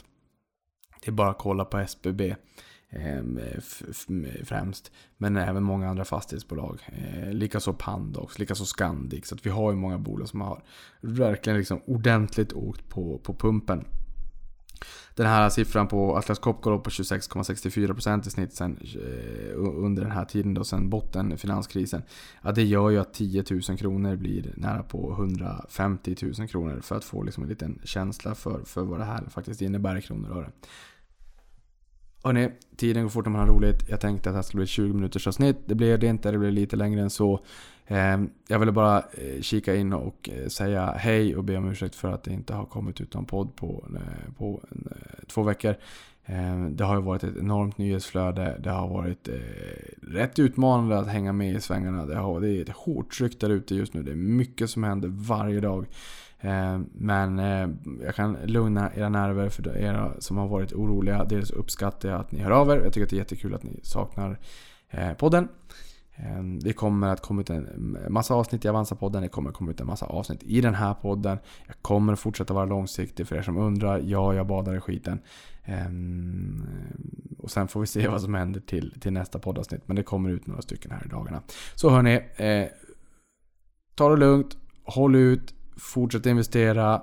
[1.00, 2.34] Det är bara att kolla på SBB.
[2.98, 3.40] Ehm,
[4.44, 4.92] främst.
[5.16, 6.80] Men även många andra fastighetsbolag.
[6.86, 9.26] Eh, likaså Pandox, likaså Scandic.
[9.26, 10.62] Så att vi har ju många bolag som har
[11.00, 13.84] verkligen liksom ordentligt åkt på, på pumpen.
[15.14, 20.24] Den här siffran på Atlas Copco på 26,64% i snitt sen, eh, under den här
[20.24, 22.02] tiden då, sen botten, finanskrisen.
[22.42, 26.96] Ja, det gör ju att 10 000 kronor blir nära på 150 000 kronor för
[26.96, 30.30] att få liksom en liten känsla för, för vad det här faktiskt innebär i kronor
[30.30, 30.50] och öre.
[32.26, 33.88] Hörrni, tiden går fort när man har roligt.
[33.88, 35.56] Jag tänkte att det här skulle bli 20 minuters avsnitt.
[35.66, 37.40] Det blev det inte, det blev lite längre än så.
[37.86, 41.94] Ehm, jag ville bara eh, kika in och eh, säga hej och be om ursäkt
[41.94, 44.62] för att det inte har kommit ut någon podd på, eh, på
[45.26, 45.74] två veckor.
[46.24, 48.56] Ehm, det har ju varit ett enormt nyhetsflöde.
[48.60, 49.28] Det har varit
[50.02, 52.06] rätt utmanande att hänga med i svängarna.
[52.06, 54.02] Det, har, det är ett hårt tryck där ute just nu.
[54.02, 55.86] Det är mycket som händer varje dag.
[56.46, 57.68] Eh, men eh,
[58.04, 61.24] jag kan lugna era nerver för era som har varit oroliga.
[61.24, 62.76] Dels uppskattar jag att ni hör av er.
[62.76, 64.38] Jag tycker att det är jättekul att ni saknar
[64.90, 65.48] eh, podden.
[66.60, 69.20] Det kommer att komma ut en massa avsnitt i Avanza-podden.
[69.20, 71.38] Det kommer att komma ut en massa avsnitt i den här podden.
[71.66, 73.98] Jag kommer att fortsätta vara långsiktig för er som undrar.
[73.98, 75.18] Ja, jag badar i skiten.
[77.38, 79.82] Och sen får vi se vad som händer till, till nästa poddavsnitt.
[79.86, 81.42] Men det kommer ut några stycken här i dagarna.
[81.74, 82.20] Så hörni,
[83.94, 84.56] ta det lugnt.
[84.84, 85.55] Håll ut.
[85.76, 87.02] Fortsätt investera.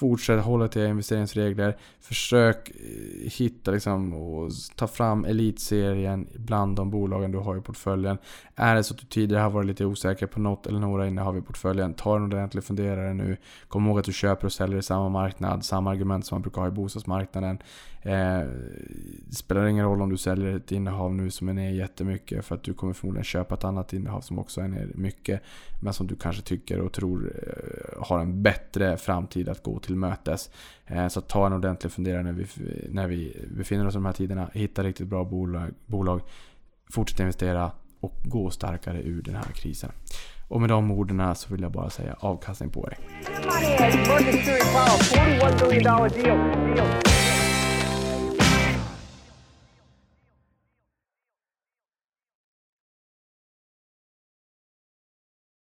[0.00, 1.76] Fortsätt hålla till investeringsregler.
[2.00, 8.18] Försök eh, hitta liksom och ta fram elitserien bland de bolagen du har i portföljen.
[8.56, 11.38] Är det så att du tidigare har varit lite osäker på något eller några innehav
[11.38, 13.36] i portföljen, ta en ordentlig funderare nu.
[13.68, 16.60] Kom ihåg att du köper och säljer i samma marknad, samma argument som man brukar
[16.60, 17.58] ha i bostadsmarknaden.
[18.02, 18.40] Eh,
[19.26, 22.54] det spelar ingen roll om du säljer ett innehav nu som är ner jättemycket för
[22.54, 25.42] att du kommer förmodligen köpa ett annat innehav som också är ner mycket.
[25.80, 29.96] Men som du kanske tycker och tror eh, har en bättre framtid att gå till
[29.96, 30.50] mötes.
[30.86, 32.46] Eh, så ta en ordentlig funderare när vi,
[32.90, 34.50] när vi befinner oss i de här tiderna.
[34.54, 35.70] Hitta riktigt bra bolag.
[35.86, 36.20] bolag
[36.90, 39.90] fortsätt investera och gå starkare ur den här krisen.
[40.48, 42.98] Och med de orden så vill jag bara säga avkastning på er.